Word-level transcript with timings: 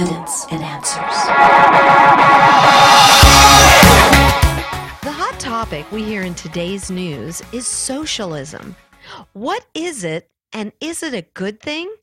evidence 0.00 0.46
and 0.50 0.62
answers. 0.62 0.96
The 5.02 5.12
hot 5.12 5.36
topic 5.38 5.90
we 5.92 6.02
hear 6.02 6.22
in 6.22 6.34
today's 6.34 6.90
news 6.90 7.42
is 7.52 7.66
socialism. 7.66 8.76
What 9.34 9.66
is 9.74 10.02
it, 10.02 10.30
and 10.54 10.72
is 10.80 11.02
it 11.02 11.12
a 11.12 11.26
good 11.34 11.60
thing? 11.60 11.94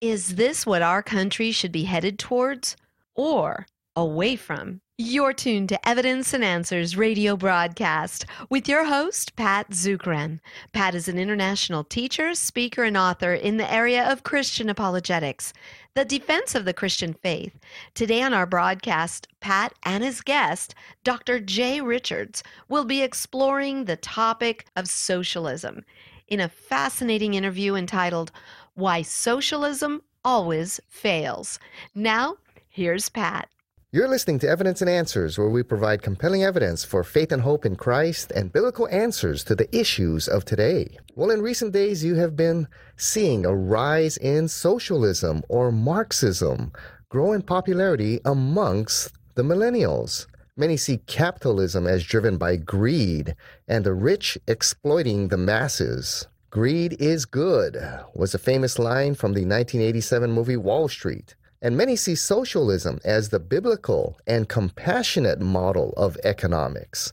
Is 0.00 0.34
this 0.34 0.66
what 0.66 0.82
our 0.82 1.00
country 1.02 1.52
should 1.52 1.70
be 1.70 1.84
headed 1.84 2.18
towards 2.18 2.76
or 3.14 3.66
away 3.94 4.34
from? 4.34 4.80
You're 4.98 5.32
tuned 5.32 5.70
to 5.70 5.88
Evidence 5.88 6.34
and 6.34 6.44
Answers 6.44 6.98
radio 6.98 7.34
broadcast 7.34 8.26
with 8.50 8.68
your 8.68 8.84
host, 8.84 9.34
Pat 9.36 9.70
Zukeran. 9.70 10.38
Pat 10.74 10.94
is 10.94 11.08
an 11.08 11.18
international 11.18 11.82
teacher, 11.82 12.34
speaker, 12.34 12.84
and 12.84 12.94
author 12.94 13.32
in 13.32 13.56
the 13.56 13.72
area 13.72 14.04
of 14.12 14.22
Christian 14.22 14.68
apologetics, 14.68 15.54
the 15.94 16.04
defense 16.04 16.54
of 16.54 16.66
the 16.66 16.74
Christian 16.74 17.14
faith. 17.14 17.58
Today 17.94 18.20
on 18.20 18.34
our 18.34 18.44
broadcast, 18.44 19.28
Pat 19.40 19.72
and 19.82 20.04
his 20.04 20.20
guest, 20.20 20.74
Dr. 21.04 21.40
Jay 21.40 21.80
Richards, 21.80 22.42
will 22.68 22.84
be 22.84 23.00
exploring 23.00 23.86
the 23.86 23.96
topic 23.96 24.66
of 24.76 24.90
socialism 24.90 25.86
in 26.28 26.38
a 26.38 26.50
fascinating 26.50 27.32
interview 27.32 27.76
entitled 27.76 28.30
Why 28.74 29.00
Socialism 29.00 30.02
Always 30.22 30.80
Fails. 30.86 31.58
Now, 31.94 32.36
here's 32.68 33.08
Pat. 33.08 33.48
You're 33.94 34.08
listening 34.08 34.38
to 34.38 34.48
Evidence 34.48 34.80
and 34.80 34.88
Answers, 34.88 35.36
where 35.36 35.50
we 35.50 35.62
provide 35.62 36.00
compelling 36.00 36.42
evidence 36.42 36.82
for 36.82 37.04
faith 37.04 37.30
and 37.30 37.42
hope 37.42 37.66
in 37.66 37.76
Christ 37.76 38.32
and 38.34 38.50
biblical 38.50 38.88
answers 38.88 39.44
to 39.44 39.54
the 39.54 39.68
issues 39.70 40.28
of 40.28 40.46
today. 40.46 40.96
Well, 41.14 41.30
in 41.30 41.42
recent 41.42 41.74
days, 41.74 42.02
you 42.02 42.14
have 42.14 42.34
been 42.34 42.68
seeing 42.96 43.44
a 43.44 43.54
rise 43.54 44.16
in 44.16 44.48
socialism 44.48 45.42
or 45.50 45.70
Marxism 45.70 46.72
grow 47.10 47.32
in 47.32 47.42
popularity 47.42 48.18
amongst 48.24 49.12
the 49.34 49.42
millennials. 49.42 50.26
Many 50.56 50.78
see 50.78 50.96
capitalism 51.06 51.86
as 51.86 52.02
driven 52.02 52.38
by 52.38 52.56
greed 52.56 53.36
and 53.68 53.84
the 53.84 53.92
rich 53.92 54.38
exploiting 54.48 55.28
the 55.28 55.36
masses. 55.36 56.26
Greed 56.48 56.96
is 56.98 57.26
good 57.26 57.76
was 58.14 58.34
a 58.34 58.38
famous 58.38 58.78
line 58.78 59.14
from 59.14 59.34
the 59.34 59.44
1987 59.44 60.32
movie 60.32 60.56
Wall 60.56 60.88
Street. 60.88 61.34
And 61.62 61.76
many 61.76 61.94
see 61.94 62.16
socialism 62.16 62.98
as 63.04 63.28
the 63.28 63.38
biblical 63.38 64.18
and 64.26 64.48
compassionate 64.48 65.40
model 65.40 65.94
of 65.96 66.18
economics. 66.24 67.12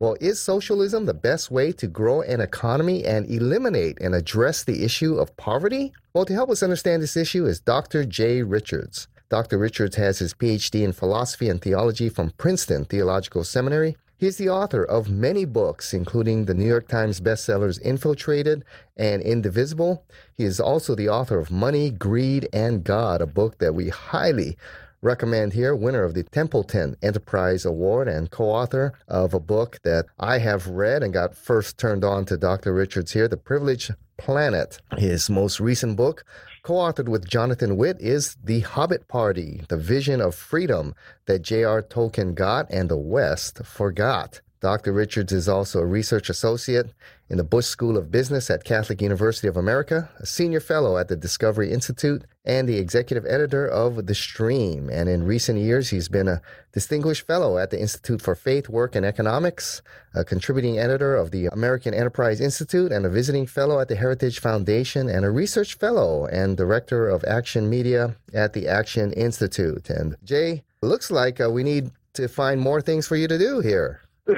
Well, 0.00 0.16
is 0.18 0.40
socialism 0.40 1.04
the 1.04 1.14
best 1.14 1.50
way 1.50 1.72
to 1.72 1.86
grow 1.86 2.22
an 2.22 2.40
economy 2.40 3.04
and 3.04 3.30
eliminate 3.30 4.00
and 4.00 4.14
address 4.14 4.64
the 4.64 4.82
issue 4.82 5.16
of 5.16 5.36
poverty? 5.36 5.92
Well, 6.14 6.24
to 6.24 6.32
help 6.32 6.48
us 6.48 6.62
understand 6.62 7.02
this 7.02 7.18
issue 7.18 7.44
is 7.44 7.60
Dr. 7.60 8.04
Jay 8.06 8.42
Richards. 8.42 9.08
Dr. 9.28 9.58
Richards 9.58 9.96
has 9.96 10.18
his 10.18 10.32
PhD 10.32 10.82
in 10.82 10.92
philosophy 10.92 11.50
and 11.50 11.60
theology 11.60 12.08
from 12.08 12.32
Princeton 12.38 12.86
Theological 12.86 13.44
Seminary 13.44 13.96
he 14.22 14.28
is 14.28 14.36
the 14.36 14.48
author 14.48 14.84
of 14.84 15.10
many 15.10 15.44
books, 15.44 15.92
including 15.92 16.44
the 16.44 16.54
New 16.54 16.64
York 16.64 16.86
Times 16.86 17.20
bestsellers 17.20 17.80
Infiltrated 17.80 18.64
and 18.96 19.20
Indivisible. 19.20 20.04
He 20.32 20.44
is 20.44 20.60
also 20.60 20.94
the 20.94 21.08
author 21.08 21.40
of 21.40 21.50
Money, 21.50 21.90
Greed, 21.90 22.48
and 22.52 22.84
God, 22.84 23.20
a 23.20 23.26
book 23.26 23.58
that 23.58 23.74
we 23.74 23.88
highly 23.88 24.56
recommend 25.00 25.54
here, 25.54 25.74
winner 25.74 26.04
of 26.04 26.14
the 26.14 26.22
Templeton 26.22 26.94
Enterprise 27.02 27.64
Award 27.64 28.06
and 28.06 28.30
co 28.30 28.44
author 28.44 28.92
of 29.08 29.34
a 29.34 29.40
book 29.40 29.80
that 29.82 30.06
I 30.20 30.38
have 30.38 30.68
read 30.68 31.02
and 31.02 31.12
got 31.12 31.34
first 31.34 31.76
turned 31.76 32.04
on 32.04 32.24
to 32.26 32.36
Dr. 32.36 32.72
Richards 32.72 33.10
here, 33.10 33.26
The 33.26 33.36
Privileged 33.36 33.92
Planet. 34.18 34.78
His 34.98 35.28
most 35.28 35.58
recent 35.58 35.96
book, 35.96 36.24
co 36.62 36.74
authored 36.74 37.08
with 37.08 37.28
Jonathan 37.28 37.76
Witt, 37.76 38.00
is 38.00 38.36
The 38.42 38.60
Hobbit 38.60 39.08
Party, 39.08 39.62
the 39.68 39.76
vision 39.76 40.20
of 40.20 40.34
freedom 40.34 40.94
that 41.26 41.42
J.R. 41.42 41.82
Tolkien 41.82 42.34
got 42.34 42.66
and 42.70 42.88
the 42.88 42.96
West 42.96 43.64
forgot. 43.64 44.40
Dr. 44.60 44.92
Richards 44.92 45.32
is 45.32 45.48
also 45.48 45.80
a 45.80 45.86
research 45.86 46.30
associate 46.30 46.92
in 47.32 47.38
the 47.38 47.44
Busch 47.44 47.64
School 47.64 47.96
of 47.96 48.10
Business 48.10 48.50
at 48.50 48.62
Catholic 48.62 49.00
University 49.00 49.48
of 49.48 49.56
America, 49.56 50.10
a 50.18 50.26
senior 50.26 50.60
fellow 50.60 50.98
at 50.98 51.08
the 51.08 51.16
Discovery 51.16 51.72
Institute, 51.72 52.24
and 52.44 52.68
the 52.68 52.76
executive 52.76 53.24
editor 53.24 53.66
of 53.66 54.04
The 54.04 54.14
Stream. 54.14 54.90
And 54.90 55.08
in 55.08 55.22
recent 55.22 55.58
years, 55.58 55.88
he's 55.88 56.10
been 56.10 56.28
a 56.28 56.42
distinguished 56.72 57.26
fellow 57.26 57.56
at 57.56 57.70
the 57.70 57.80
Institute 57.80 58.20
for 58.20 58.34
Faith, 58.34 58.68
Work, 58.68 58.94
and 58.94 59.06
Economics, 59.06 59.80
a 60.14 60.24
contributing 60.24 60.78
editor 60.78 61.16
of 61.16 61.30
the 61.30 61.46
American 61.46 61.94
Enterprise 61.94 62.38
Institute, 62.38 62.92
and 62.92 63.06
a 63.06 63.08
visiting 63.08 63.46
fellow 63.46 63.80
at 63.80 63.88
the 63.88 63.96
Heritage 63.96 64.38
Foundation, 64.38 65.08
and 65.08 65.24
a 65.24 65.30
research 65.30 65.78
fellow 65.78 66.26
and 66.26 66.58
director 66.58 67.08
of 67.08 67.24
Acton 67.24 67.70
Media 67.70 68.14
at 68.34 68.52
the 68.52 68.68
Acton 68.68 69.14
Institute. 69.14 69.88
And 69.88 70.16
Jay, 70.22 70.64
looks 70.82 71.10
like 71.10 71.40
uh, 71.40 71.48
we 71.48 71.62
need 71.62 71.92
to 72.12 72.28
find 72.28 72.60
more 72.60 72.82
things 72.82 73.08
for 73.08 73.16
you 73.16 73.26
to 73.26 73.38
do 73.38 73.60
here. 73.60 74.02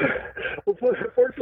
well, 0.81 0.94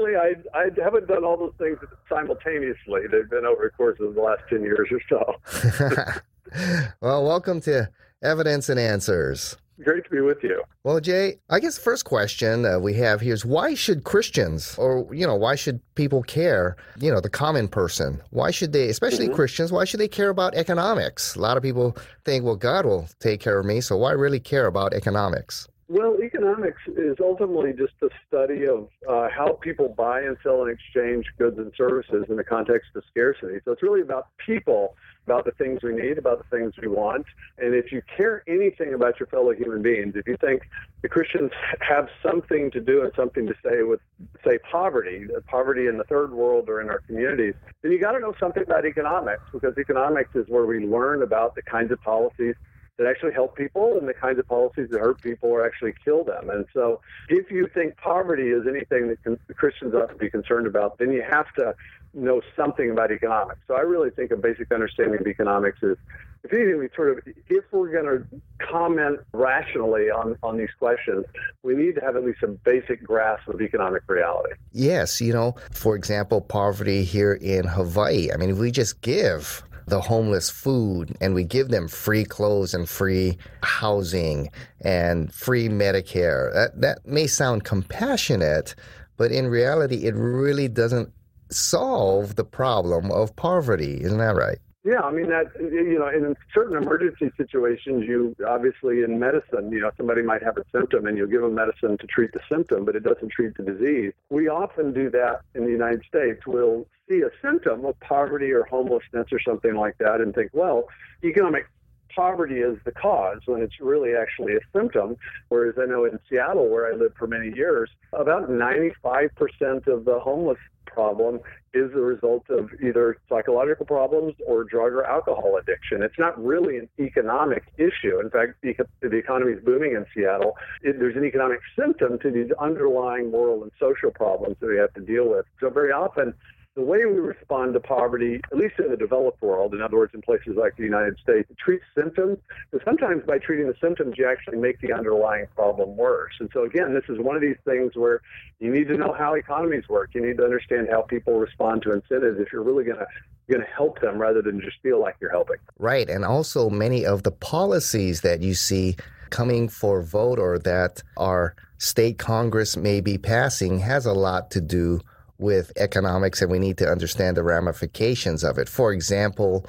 fortunately, 0.02 0.44
I 0.54 0.58
I 0.58 0.82
haven't 0.82 1.08
done 1.08 1.24
all 1.24 1.36
those 1.36 1.54
things 1.58 1.78
simultaneously. 2.08 3.02
They've 3.10 3.28
been 3.28 3.46
over 3.46 3.64
the 3.64 3.70
course 3.70 3.98
of 4.00 4.14
the 4.14 4.20
last 4.20 4.42
ten 4.48 4.62
years 4.62 4.88
or 4.90 5.00
so. 5.08 6.90
well, 7.00 7.24
welcome 7.24 7.60
to 7.62 7.90
Evidence 8.22 8.68
and 8.68 8.78
Answers. 8.78 9.56
Great 9.82 10.04
to 10.04 10.10
be 10.10 10.20
with 10.20 10.38
you. 10.42 10.62
Well, 10.84 11.00
Jay, 11.00 11.38
I 11.50 11.58
guess 11.58 11.76
the 11.76 11.82
first 11.82 12.04
question 12.04 12.64
uh, 12.66 12.78
we 12.78 12.94
have 12.94 13.20
here 13.20 13.34
is 13.34 13.44
why 13.44 13.74
should 13.74 14.04
Christians, 14.04 14.76
or 14.78 15.08
you 15.12 15.26
know, 15.26 15.34
why 15.34 15.56
should 15.56 15.80
people 15.94 16.22
care? 16.22 16.76
You 17.00 17.10
know, 17.10 17.20
the 17.20 17.30
common 17.30 17.68
person, 17.68 18.20
why 18.30 18.50
should 18.50 18.72
they, 18.72 18.88
especially 18.88 19.26
mm-hmm. 19.26 19.34
Christians, 19.34 19.72
why 19.72 19.84
should 19.84 19.98
they 19.98 20.08
care 20.08 20.28
about 20.28 20.54
economics? 20.54 21.34
A 21.34 21.40
lot 21.40 21.56
of 21.56 21.62
people 21.62 21.96
think, 22.24 22.44
well, 22.44 22.54
God 22.54 22.84
will 22.84 23.08
take 23.18 23.40
care 23.40 23.58
of 23.58 23.66
me, 23.66 23.80
so 23.80 23.96
why 23.96 24.12
really 24.12 24.40
care 24.40 24.66
about 24.66 24.92
economics? 24.92 25.68
Well, 25.92 26.16
economics 26.22 26.80
is 26.86 27.18
ultimately 27.20 27.74
just 27.74 27.92
a 28.00 28.08
study 28.26 28.64
of 28.64 28.88
uh, 29.06 29.28
how 29.28 29.58
people 29.60 29.90
buy 29.90 30.22
and 30.22 30.38
sell 30.42 30.62
and 30.62 30.70
exchange 30.70 31.26
goods 31.36 31.58
and 31.58 31.70
services 31.76 32.24
in 32.30 32.36
the 32.36 32.44
context 32.44 32.92
of 32.94 33.02
scarcity. 33.10 33.60
So 33.62 33.72
it's 33.72 33.82
really 33.82 34.00
about 34.00 34.28
people, 34.38 34.96
about 35.26 35.44
the 35.44 35.50
things 35.50 35.80
we 35.82 35.92
need, 35.92 36.16
about 36.16 36.38
the 36.38 36.56
things 36.56 36.72
we 36.80 36.88
want. 36.88 37.26
And 37.58 37.74
if 37.74 37.92
you 37.92 38.00
care 38.16 38.42
anything 38.48 38.94
about 38.94 39.20
your 39.20 39.26
fellow 39.26 39.52
human 39.52 39.82
beings, 39.82 40.14
if 40.16 40.26
you 40.26 40.38
think 40.38 40.62
the 41.02 41.10
Christians 41.10 41.50
have 41.86 42.08
something 42.22 42.70
to 42.70 42.80
do 42.80 43.02
and 43.02 43.12
something 43.14 43.46
to 43.46 43.54
say 43.62 43.82
with, 43.82 44.00
say, 44.46 44.56
poverty, 44.70 45.26
poverty 45.46 45.88
in 45.88 45.98
the 45.98 46.04
third 46.04 46.32
world 46.32 46.70
or 46.70 46.80
in 46.80 46.88
our 46.88 47.00
communities, 47.00 47.52
then 47.82 47.92
you 47.92 48.00
got 48.00 48.12
to 48.12 48.18
know 48.18 48.32
something 48.40 48.62
about 48.62 48.86
economics 48.86 49.42
because 49.52 49.76
economics 49.76 50.34
is 50.36 50.48
where 50.48 50.64
we 50.64 50.86
learn 50.86 51.22
about 51.22 51.54
the 51.54 51.60
kinds 51.60 51.92
of 51.92 52.00
policies 52.00 52.54
that 52.98 53.06
actually 53.06 53.32
help 53.32 53.56
people 53.56 53.98
and 53.98 54.08
the 54.08 54.14
kinds 54.14 54.38
of 54.38 54.46
policies 54.46 54.88
that 54.90 55.00
hurt 55.00 55.20
people 55.22 55.48
or 55.48 55.64
actually 55.64 55.94
kill 56.04 56.24
them. 56.24 56.50
And 56.50 56.66
so, 56.74 57.00
if 57.28 57.50
you 57.50 57.68
think 57.72 57.96
poverty 57.96 58.50
is 58.50 58.66
anything 58.68 59.08
that 59.08 59.56
Christians 59.56 59.94
ought 59.94 60.10
to 60.10 60.14
be 60.14 60.30
concerned 60.30 60.66
about, 60.66 60.98
then 60.98 61.10
you 61.10 61.22
have 61.28 61.52
to 61.54 61.74
know 62.14 62.42
something 62.54 62.90
about 62.90 63.10
economics. 63.10 63.60
So, 63.66 63.74
I 63.74 63.80
really 63.80 64.10
think 64.10 64.30
a 64.30 64.36
basic 64.36 64.72
understanding 64.72 65.20
of 65.20 65.26
economics 65.26 65.82
is, 65.82 65.96
if 66.44 66.52
anything, 66.52 66.78
we 66.78 66.88
sort 66.94 67.16
of, 67.16 67.34
if 67.48 67.64
we're 67.70 67.92
going 67.92 68.04
to 68.04 68.26
comment 68.58 69.20
rationally 69.32 70.10
on, 70.10 70.36
on 70.42 70.58
these 70.58 70.72
questions, 70.78 71.24
we 71.62 71.74
need 71.74 71.94
to 71.94 72.00
have 72.00 72.16
at 72.16 72.24
least 72.24 72.42
a 72.42 72.48
basic 72.48 73.02
grasp 73.02 73.48
of 73.48 73.60
economic 73.62 74.02
reality. 74.08 74.54
Yes, 74.72 75.20
you 75.20 75.32
know, 75.32 75.54
for 75.70 75.94
example, 75.94 76.40
poverty 76.40 77.04
here 77.04 77.34
in 77.34 77.64
Hawaii. 77.64 78.30
I 78.32 78.36
mean, 78.36 78.50
if 78.50 78.58
we 78.58 78.72
just 78.72 79.00
give 79.02 79.62
the 79.92 80.00
homeless 80.00 80.48
food 80.48 81.14
and 81.20 81.34
we 81.34 81.44
give 81.44 81.68
them 81.68 81.86
free 81.86 82.24
clothes 82.24 82.72
and 82.72 82.88
free 82.88 83.36
housing 83.62 84.48
and 84.80 85.34
free 85.34 85.68
Medicare. 85.68 86.50
That, 86.54 86.80
that 86.80 87.06
may 87.06 87.26
sound 87.26 87.64
compassionate, 87.64 88.74
but 89.18 89.30
in 89.30 89.48
reality, 89.48 90.06
it 90.06 90.14
really 90.14 90.66
doesn't 90.66 91.12
solve 91.50 92.36
the 92.36 92.44
problem 92.44 93.10
of 93.10 93.36
poverty. 93.36 94.02
Isn't 94.02 94.16
that 94.16 94.34
right? 94.34 94.56
Yeah, 94.84 95.00
I 95.00 95.12
mean 95.12 95.28
that 95.28 95.52
you 95.60 95.96
know, 95.96 96.08
in 96.08 96.34
certain 96.52 96.76
emergency 96.76 97.30
situations, 97.36 98.04
you 98.04 98.34
obviously 98.46 99.02
in 99.02 99.16
medicine, 99.18 99.70
you 99.70 99.80
know, 99.80 99.92
somebody 99.96 100.22
might 100.22 100.42
have 100.42 100.56
a 100.56 100.64
symptom 100.72 101.06
and 101.06 101.16
you 101.16 101.28
give 101.28 101.42
them 101.42 101.54
medicine 101.54 101.96
to 101.98 102.06
treat 102.08 102.32
the 102.32 102.40
symptom, 102.50 102.84
but 102.84 102.96
it 102.96 103.04
doesn't 103.04 103.30
treat 103.30 103.56
the 103.56 103.62
disease. 103.62 104.12
We 104.30 104.48
often 104.48 104.92
do 104.92 105.08
that 105.10 105.42
in 105.54 105.64
the 105.64 105.70
United 105.70 106.02
States. 106.08 106.40
We'll 106.48 106.88
see 107.08 107.20
a 107.20 107.30
symptom 107.40 107.84
of 107.84 107.98
poverty 108.00 108.50
or 108.50 108.64
homelessness 108.64 109.28
or 109.30 109.38
something 109.40 109.76
like 109.76 109.98
that 109.98 110.20
and 110.20 110.34
think, 110.34 110.50
well, 110.52 110.88
economic 111.22 111.68
poverty 112.14 112.56
is 112.56 112.76
the 112.84 112.92
cause 112.92 113.40
when 113.46 113.62
it's 113.62 113.80
really 113.80 114.16
actually 114.16 114.56
a 114.56 114.60
symptom. 114.72 115.16
Whereas 115.48 115.76
I 115.80 115.86
know 115.86 116.04
in 116.06 116.18
Seattle, 116.28 116.68
where 116.68 116.92
I 116.92 116.96
lived 116.96 117.16
for 117.16 117.28
many 117.28 117.54
years, 117.54 117.88
about 118.12 118.50
95% 118.50 119.86
of 119.86 120.04
the 120.04 120.18
homeless 120.20 120.58
problem 120.86 121.40
is 121.74 121.90
the 121.92 122.00
result 122.00 122.44
of 122.50 122.70
either 122.82 123.16
psychological 123.28 123.86
problems 123.86 124.34
or 124.46 124.64
drug 124.64 124.92
or 124.92 125.04
alcohol 125.04 125.56
addiction. 125.60 126.02
It's 126.02 126.18
not 126.18 126.42
really 126.42 126.76
an 126.76 126.88
economic 126.98 127.64
issue. 127.78 128.20
In 128.20 128.30
fact, 128.30 128.60
the 128.62 129.16
economy 129.16 129.52
is 129.52 129.64
booming 129.64 129.92
in 129.92 130.04
Seattle. 130.14 130.56
It, 130.82 130.98
there's 130.98 131.16
an 131.16 131.24
economic 131.24 131.60
symptom 131.78 132.18
to 132.20 132.30
these 132.30 132.50
underlying 132.60 133.30
moral 133.30 133.62
and 133.62 133.72
social 133.80 134.10
problems 134.10 134.56
that 134.60 134.66
we 134.66 134.76
have 134.76 134.92
to 134.94 135.00
deal 135.00 135.30
with. 135.30 135.46
So 135.60 135.70
very 135.70 135.92
often, 135.92 136.34
the 136.74 136.82
way 136.82 137.04
we 137.04 137.18
respond 137.18 137.74
to 137.74 137.80
poverty, 137.80 138.40
at 138.50 138.56
least 138.56 138.74
in 138.78 138.90
the 138.90 138.96
developed 138.96 139.42
world, 139.42 139.74
in 139.74 139.82
other 139.82 139.98
words, 139.98 140.14
in 140.14 140.22
places 140.22 140.56
like 140.56 140.74
the 140.76 140.82
United 140.82 141.18
States, 141.22 141.48
treats 141.62 141.84
symptoms. 141.94 142.38
And 142.72 142.80
sometimes 142.84 143.24
by 143.26 143.38
treating 143.38 143.66
the 143.66 143.74
symptoms, 143.80 144.14
you 144.16 144.26
actually 144.26 144.56
make 144.56 144.80
the 144.80 144.92
underlying 144.92 145.46
problem 145.54 145.96
worse. 145.96 146.32
And 146.40 146.48
so, 146.54 146.64
again, 146.64 146.94
this 146.94 147.04
is 147.10 147.18
one 147.18 147.36
of 147.36 147.42
these 147.42 147.58
things 147.66 147.92
where 147.94 148.22
you 148.58 148.70
need 148.72 148.88
to 148.88 148.96
know 148.96 149.12
how 149.12 149.34
economies 149.34 149.86
work. 149.88 150.10
You 150.14 150.26
need 150.26 150.38
to 150.38 150.44
understand 150.44 150.88
how 150.90 151.02
people 151.02 151.34
respond 151.34 151.82
to 151.82 151.92
incentives 151.92 152.40
if 152.40 152.52
you're 152.52 152.62
really 152.62 152.84
going 152.84 152.98
to 152.98 153.06
going 153.50 153.60
to 153.60 153.72
help 153.72 154.00
them 154.00 154.18
rather 154.18 154.40
than 154.40 154.60
just 154.60 154.76
feel 154.82 155.00
like 155.00 155.16
you're 155.20 155.30
helping. 155.30 155.56
Right, 155.78 156.08
and 156.08 156.24
also 156.24 156.70
many 156.70 157.04
of 157.04 157.24
the 157.24 157.32
policies 157.32 158.20
that 158.20 158.40
you 158.40 158.54
see 158.54 158.96
coming 159.30 159.68
for 159.68 160.00
vote 160.00 160.38
or 160.38 160.58
that 160.60 161.02
our 161.16 161.54
state 161.78 162.18
congress 162.18 162.76
may 162.76 163.00
be 163.00 163.18
passing 163.18 163.80
has 163.80 164.06
a 164.06 164.12
lot 164.12 164.50
to 164.52 164.60
do 164.60 165.00
with 165.42 165.72
economics 165.76 166.40
and 166.40 166.50
we 166.50 166.58
need 166.58 166.78
to 166.78 166.88
understand 166.88 167.36
the 167.36 167.42
ramifications 167.42 168.44
of 168.44 168.58
it. 168.58 168.68
For 168.68 168.92
example, 168.92 169.66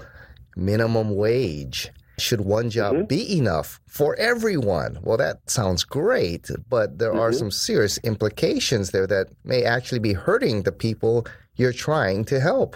minimum 0.56 1.16
wage. 1.16 1.92
Should 2.20 2.42
one 2.42 2.70
job 2.70 2.94
mm-hmm. 2.94 3.06
be 3.06 3.38
enough 3.38 3.80
for 3.88 4.16
everyone? 4.18 5.00
Well, 5.02 5.18
that 5.18 5.50
sounds 5.50 5.84
great, 5.84 6.48
but 6.70 7.00
there 7.00 7.10
mm-hmm. 7.10 7.20
are 7.20 7.34
some 7.34 7.50
serious 7.50 7.98
implications 8.00 8.92
there 8.92 9.08
that 9.08 9.30
may 9.44 9.64
actually 9.64 10.00
be 10.00 10.14
hurting 10.14 10.62
the 10.62 10.72
people 10.72 11.25
you're 11.56 11.74
trying 11.74 12.24
to 12.25 12.40
help 12.40 12.75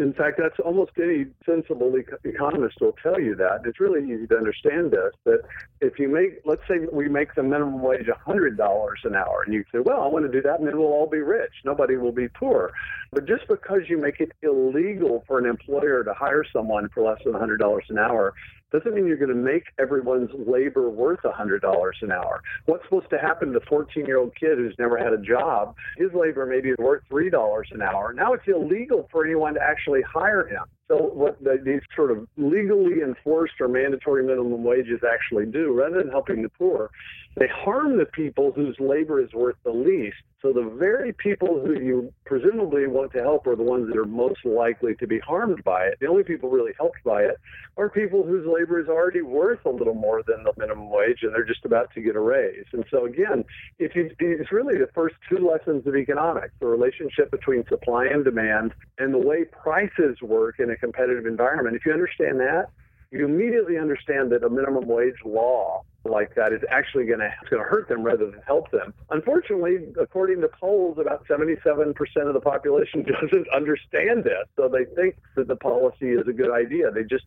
in 0.00 0.14
fact, 0.14 0.38
that's 0.38 0.58
almost 0.64 0.92
any 0.98 1.26
sensible 1.44 1.94
economist 2.24 2.80
will 2.80 2.96
tell 3.02 3.20
you 3.20 3.34
that. 3.36 3.62
It's 3.64 3.78
really 3.78 4.02
easy 4.04 4.26
to 4.28 4.36
understand 4.36 4.90
this. 4.90 5.12
That 5.24 5.42
if 5.80 5.98
you 5.98 6.08
make, 6.08 6.40
let's 6.44 6.62
say 6.66 6.86
we 6.90 7.08
make 7.08 7.34
the 7.34 7.42
minimum 7.42 7.82
wage 7.82 8.06
$100 8.06 8.94
an 9.04 9.14
hour, 9.14 9.42
and 9.44 9.54
you 9.54 9.64
say, 9.72 9.78
well, 9.78 10.02
I 10.02 10.06
want 10.06 10.24
to 10.24 10.32
do 10.32 10.42
that, 10.42 10.58
and 10.58 10.66
then 10.66 10.78
we'll 10.78 10.88
all 10.88 11.08
be 11.08 11.18
rich. 11.18 11.52
Nobody 11.64 11.96
will 11.96 12.12
be 12.12 12.28
poor. 12.28 12.72
But 13.12 13.26
just 13.26 13.46
because 13.48 13.82
you 13.88 13.98
make 13.98 14.20
it 14.20 14.32
illegal 14.42 15.24
for 15.26 15.38
an 15.38 15.46
employer 15.46 16.02
to 16.02 16.14
hire 16.14 16.44
someone 16.52 16.88
for 16.94 17.02
less 17.02 17.18
than 17.24 17.34
$100 17.34 17.80
an 17.88 17.98
hour 17.98 18.34
doesn't 18.72 18.94
mean 18.94 19.06
you're 19.06 19.16
going 19.16 19.28
to 19.28 19.34
make 19.34 19.64
everyone's 19.78 20.30
labor 20.46 20.88
worth 20.90 21.20
$100 21.22 21.90
an 22.02 22.12
hour. 22.12 22.42
What's 22.66 22.84
supposed 22.84 23.10
to 23.10 23.18
happen 23.18 23.52
to 23.52 23.58
the 23.58 23.64
14 23.66 24.06
year 24.06 24.18
old 24.18 24.34
kid 24.34 24.58
who's 24.58 24.74
never 24.78 24.96
had 24.96 25.12
a 25.12 25.18
job? 25.18 25.74
His 25.96 26.10
labor 26.14 26.46
maybe 26.46 26.70
is 26.70 26.78
worth 26.78 27.02
$3 27.10 27.62
an 27.72 27.82
hour. 27.82 28.12
Now 28.12 28.32
it's 28.32 28.44
illegal 28.46 29.08
for 29.10 29.24
anyone 29.24 29.54
to 29.54 29.60
actually 29.62 30.02
hire 30.02 30.46
him. 30.46 30.64
So 30.88 30.96
what 30.96 31.42
the, 31.42 31.60
these 31.64 31.82
sort 31.94 32.10
of 32.10 32.26
legally 32.36 33.02
enforced 33.02 33.54
or 33.60 33.68
mandatory 33.68 34.24
minimum 34.24 34.64
wages 34.64 35.00
actually 35.08 35.46
do, 35.46 35.72
rather 35.72 35.98
than 35.98 36.10
helping 36.10 36.42
the 36.42 36.48
poor, 36.48 36.90
they 37.36 37.46
harm 37.46 37.96
the 37.96 38.06
people 38.06 38.50
whose 38.52 38.76
labor 38.80 39.20
is 39.20 39.32
worth 39.32 39.56
the 39.64 39.70
least. 39.70 40.16
So 40.42 40.52
the 40.52 40.64
very 40.64 41.12
people 41.12 41.60
who 41.64 41.78
you 41.78 42.12
presumably 42.24 42.86
want 42.86 43.12
to 43.12 43.20
help 43.20 43.46
are 43.46 43.54
the 43.54 43.62
ones 43.62 43.88
that 43.88 43.96
are 43.96 44.04
most 44.04 44.44
likely 44.44 44.94
to 44.96 45.06
be 45.06 45.20
harmed 45.20 45.62
by 45.62 45.84
it. 45.84 45.98
The 46.00 46.06
only 46.06 46.24
people 46.24 46.50
really 46.50 46.72
helped 46.76 47.04
by 47.04 47.22
it 47.22 47.38
are 47.76 47.88
people 47.88 48.24
whose 48.24 48.46
labor 48.46 48.80
is 48.80 48.88
already 48.88 49.22
worth 49.22 49.64
a 49.64 49.70
little 49.70 49.94
more 49.94 50.22
than 50.26 50.42
the 50.42 50.52
minimum 50.56 50.90
wage 50.90 51.18
and 51.22 51.32
they're 51.32 51.44
just 51.44 51.64
about 51.64 51.92
to 51.94 52.00
get 52.00 52.16
a 52.16 52.20
raise. 52.20 52.64
And 52.72 52.84
so 52.90 53.06
again, 53.06 53.44
if 53.78 53.94
you, 53.94 54.10
it's 54.18 54.50
really 54.50 54.78
the 54.78 54.88
first 54.92 55.14
two 55.28 55.38
lessons 55.38 55.86
of 55.86 55.94
economics, 55.94 56.54
the 56.58 56.66
relationship 56.66 57.30
between 57.30 57.64
supply 57.68 58.06
and 58.06 58.24
demand 58.24 58.72
and 58.98 59.14
the 59.14 59.18
way 59.18 59.44
prices 59.44 60.20
work 60.20 60.58
in 60.58 60.70
a 60.70 60.76
competitive 60.76 61.26
environment. 61.26 61.76
If 61.76 61.86
you 61.86 61.92
understand 61.92 62.40
that, 62.40 62.70
you 63.12 63.24
immediately 63.24 63.78
understand 63.78 64.32
that 64.32 64.42
a 64.42 64.50
minimum 64.50 64.86
wage 64.86 65.16
law 65.24 65.82
like 66.04 66.34
that 66.34 66.52
is 66.52 66.60
actually 66.70 67.04
going 67.04 67.18
to 67.18 67.30
going 67.50 67.62
to 67.62 67.68
hurt 67.68 67.88
them 67.88 68.02
rather 68.02 68.30
than 68.30 68.40
help 68.46 68.70
them. 68.70 68.94
Unfortunately, 69.10 69.78
according 70.00 70.40
to 70.40 70.48
polls, 70.48 70.98
about 70.98 71.26
77% 71.26 71.94
of 72.26 72.34
the 72.34 72.40
population 72.40 73.02
doesn't 73.20 73.46
understand 73.54 74.24
this, 74.24 74.46
so 74.56 74.68
they 74.68 74.84
think 74.94 75.16
that 75.36 75.48
the 75.48 75.56
policy 75.56 76.10
is 76.10 76.26
a 76.26 76.32
good 76.32 76.50
idea. 76.50 76.90
They 76.90 77.02
just 77.02 77.24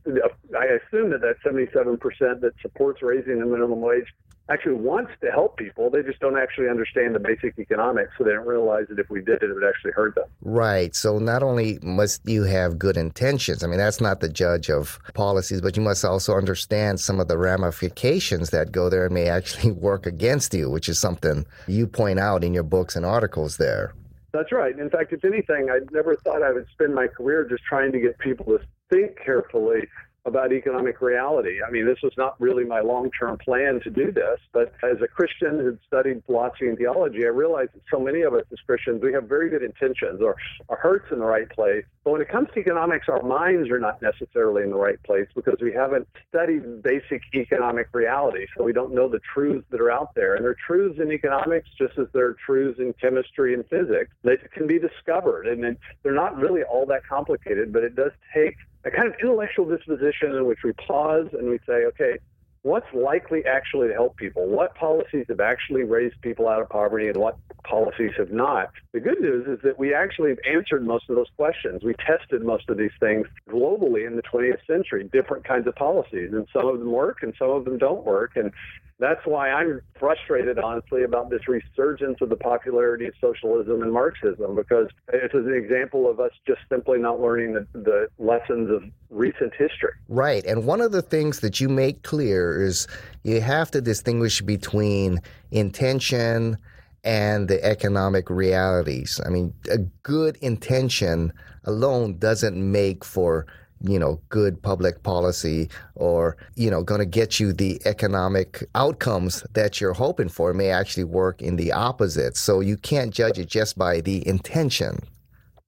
I 0.57 0.65
assume 0.65 1.11
that 1.11 1.21
that 1.21 1.35
77% 1.45 2.41
that 2.41 2.53
supports 2.61 3.01
raising 3.01 3.39
the 3.39 3.45
minimum 3.45 3.81
wage 3.81 4.07
actually 4.49 4.75
wants 4.75 5.11
to 5.21 5.31
help 5.31 5.57
people. 5.57 5.89
They 5.89 6.03
just 6.03 6.19
don't 6.19 6.37
actually 6.37 6.67
understand 6.67 7.15
the 7.15 7.19
basic 7.19 7.57
economics, 7.57 8.11
so 8.17 8.23
they 8.23 8.31
don't 8.31 8.47
realize 8.47 8.85
that 8.89 8.99
if 8.99 9.09
we 9.09 9.21
did 9.21 9.41
it, 9.41 9.49
it 9.49 9.53
would 9.53 9.63
actually 9.63 9.91
hurt 9.91 10.15
them. 10.15 10.25
Right. 10.41 10.95
So 10.95 11.17
not 11.17 11.43
only 11.43 11.79
must 11.81 12.27
you 12.27 12.43
have 12.43 12.77
good 12.77 12.97
intentions, 12.97 13.63
I 13.63 13.67
mean, 13.67 13.77
that's 13.77 14.01
not 14.01 14.19
the 14.19 14.29
judge 14.29 14.69
of 14.69 14.99
policies, 15.13 15.61
but 15.61 15.77
you 15.77 15.83
must 15.83 16.03
also 16.03 16.35
understand 16.35 16.99
some 16.99 17.19
of 17.19 17.27
the 17.27 17.37
ramifications 17.37 18.49
that 18.49 18.71
go 18.71 18.89
there 18.89 19.05
and 19.05 19.13
may 19.13 19.29
actually 19.29 19.71
work 19.89 20.05
against 20.05 20.53
you, 20.53 20.69
which 20.69 20.89
is 20.89 20.99
something 20.99 21.45
you 21.67 21.87
point 21.87 22.19
out 22.19 22.43
in 22.43 22.53
your 22.53 22.63
books 22.63 22.95
and 22.95 23.05
articles 23.05 23.57
there. 23.57 23.93
That's 24.33 24.51
right. 24.51 24.77
In 24.77 24.89
fact, 24.89 25.13
if 25.13 25.23
anything, 25.23 25.69
I 25.69 25.79
never 25.91 26.15
thought 26.17 26.41
I 26.41 26.51
would 26.51 26.65
spend 26.73 26.95
my 26.95 27.07
career 27.07 27.47
just 27.47 27.63
trying 27.63 27.91
to 27.91 27.99
get 27.99 28.17
people 28.17 28.45
to 28.45 28.59
think 28.89 29.15
carefully 29.23 29.87
about 30.25 30.53
economic 30.53 31.01
reality. 31.01 31.57
I 31.65 31.69
mean, 31.69 31.85
this 31.85 31.99
was 32.01 32.13
not 32.17 32.39
really 32.39 32.63
my 32.63 32.79
long 32.79 33.11
term 33.11 33.37
plan 33.37 33.81
to 33.83 33.89
do 33.89 34.11
this, 34.11 34.39
but 34.53 34.73
as 34.83 35.01
a 35.01 35.07
Christian 35.07 35.59
who'd 35.59 35.79
studied 35.85 36.23
philosophy 36.25 36.69
and 36.69 36.77
theology, 36.77 37.25
I 37.25 37.29
realized 37.29 37.71
that 37.73 37.81
so 37.91 37.99
many 37.99 38.21
of 38.21 38.33
us 38.33 38.43
as 38.51 38.59
Christians, 38.65 39.01
we 39.03 39.11
have 39.13 39.25
very 39.25 39.49
good 39.49 39.63
intentions 39.63 40.21
or 40.21 40.35
our 40.69 40.77
heart's 40.77 41.11
in 41.11 41.19
the 41.19 41.25
right 41.25 41.49
place. 41.49 41.83
But 42.03 42.11
when 42.11 42.21
it 42.21 42.29
comes 42.29 42.49
to 42.53 42.59
economics, 42.59 43.07
our 43.07 43.21
minds 43.23 43.69
are 43.69 43.79
not 43.79 44.01
necessarily 44.01 44.63
in 44.63 44.71
the 44.71 44.77
right 44.77 45.01
place 45.03 45.27
because 45.35 45.57
we 45.61 45.71
haven't 45.71 46.07
studied 46.27 46.83
basic 46.83 47.21
economic 47.33 47.87
reality. 47.93 48.45
So 48.57 48.63
we 48.63 48.73
don't 48.73 48.93
know 48.93 49.07
the 49.07 49.21
truths 49.33 49.65
that 49.71 49.79
are 49.79 49.91
out 49.91 50.13
there. 50.13 50.35
And 50.35 50.43
there 50.43 50.51
are 50.51 50.57
truths 50.67 50.99
in 50.99 51.11
economics 51.11 51.69
just 51.77 51.97
as 51.97 52.07
there 52.13 52.27
are 52.27 52.37
truths 52.45 52.79
in 52.79 52.93
chemistry 52.93 53.53
and 53.53 53.65
physics 53.67 54.11
that 54.23 54.51
can 54.51 54.67
be 54.67 54.79
discovered. 54.79 55.47
And 55.47 55.77
they're 56.03 56.13
not 56.13 56.37
really 56.37 56.63
all 56.63 56.85
that 56.87 57.07
complicated, 57.07 57.71
but 57.71 57.83
it 57.83 57.95
does 57.95 58.11
take 58.33 58.55
a 58.85 58.91
kind 58.91 59.07
of 59.07 59.13
intellectual 59.21 59.65
disposition 59.65 60.35
in 60.35 60.45
which 60.45 60.59
we 60.63 60.73
pause 60.73 61.27
and 61.31 61.49
we 61.49 61.57
say, 61.65 61.85
okay, 61.85 62.17
what's 62.63 62.91
likely 62.93 63.45
actually 63.45 63.89
to 63.89 63.93
help 63.93 64.15
people? 64.15 64.47
What 64.47 64.73
policies 64.75 65.25
have 65.29 65.39
actually 65.39 65.83
raised 65.83 66.19
people 66.21 66.47
out 66.47 66.61
of 66.61 66.69
poverty 66.69 67.07
and 67.07 67.17
what 67.17 67.37
policies 67.63 68.11
have 68.17 68.31
not? 68.31 68.71
The 68.93 69.01
good 69.01 69.19
news 69.19 69.47
is 69.47 69.59
that 69.63 69.77
we 69.77 69.93
actually 69.93 70.29
have 70.29 70.39
answered 70.49 70.85
most 70.85 71.09
of 71.09 71.15
those 71.15 71.27
questions. 71.35 71.83
We 71.83 71.93
tested 71.95 72.41
most 72.43 72.69
of 72.69 72.77
these 72.77 72.91
things 72.99 73.27
globally 73.49 74.07
in 74.07 74.15
the 74.15 74.23
20th 74.23 74.65
century, 74.65 75.09
different 75.11 75.45
kinds 75.45 75.67
of 75.67 75.75
policies, 75.75 76.31
and 76.31 76.47
some 76.53 76.67
of 76.67 76.79
them 76.79 76.91
work 76.91 77.21
and 77.21 77.33
some 77.37 77.49
of 77.49 77.65
them 77.65 77.77
don't 77.77 78.05
work. 78.05 78.31
And 78.35 78.51
that's 78.99 79.25
why 79.25 79.49
I'm 79.49 79.81
frustrated, 79.99 80.59
honestly, 80.59 81.03
about 81.03 81.29
this 81.29 81.41
resurgence 81.47 82.19
of 82.21 82.29
the 82.29 82.35
popularity 82.35 83.07
of 83.07 83.13
socialism 83.19 83.81
and 83.81 83.91
Marxism, 83.91 84.55
because 84.55 84.87
it's 85.11 85.33
an 85.33 85.53
example 85.53 86.09
of 86.09 86.19
us 86.19 86.31
just 86.47 86.61
simply 86.69 86.99
not 86.99 87.19
learning 87.19 87.53
the, 87.53 87.67
the 87.73 88.07
lessons 88.19 88.69
of 88.69 88.83
recent 89.09 89.53
history. 89.57 89.93
Right. 90.07 90.45
And 90.45 90.65
one 90.65 90.79
of 90.79 90.91
the 90.91 91.01
things 91.01 91.41
that 91.41 91.59
you 91.59 91.69
make 91.69 92.03
clear 92.03 92.52
is 92.61 92.87
you 93.23 93.41
have 93.41 93.71
to 93.71 93.81
distinguish 93.81 94.41
between 94.41 95.19
intention 95.51 96.57
and 97.03 97.47
the 97.47 97.63
economic 97.63 98.29
realities. 98.29 99.19
I 99.25 99.29
mean, 99.29 99.53
a 99.69 99.79
good 100.03 100.37
intention 100.37 101.33
alone 101.65 102.17
doesn't 102.17 102.55
make 102.71 103.03
for 103.03 103.45
you 103.83 103.99
know, 103.99 104.19
good 104.29 104.61
public 104.61 105.03
policy 105.03 105.69
or, 105.95 106.37
you 106.55 106.71
know, 106.71 106.81
going 106.83 106.99
to 106.99 107.05
get 107.05 107.39
you 107.39 107.51
the 107.51 107.81
economic 107.85 108.63
outcomes 108.75 109.45
that 109.53 109.81
you're 109.81 109.93
hoping 109.93 110.29
for 110.29 110.53
may 110.53 110.69
actually 110.69 111.03
work 111.03 111.41
in 111.41 111.57
the 111.57 111.71
opposite. 111.71 112.37
So 112.37 112.61
you 112.61 112.77
can't 112.77 113.13
judge 113.13 113.37
it 113.37 113.47
just 113.49 113.77
by 113.77 113.99
the 113.99 114.25
intention. 114.25 114.99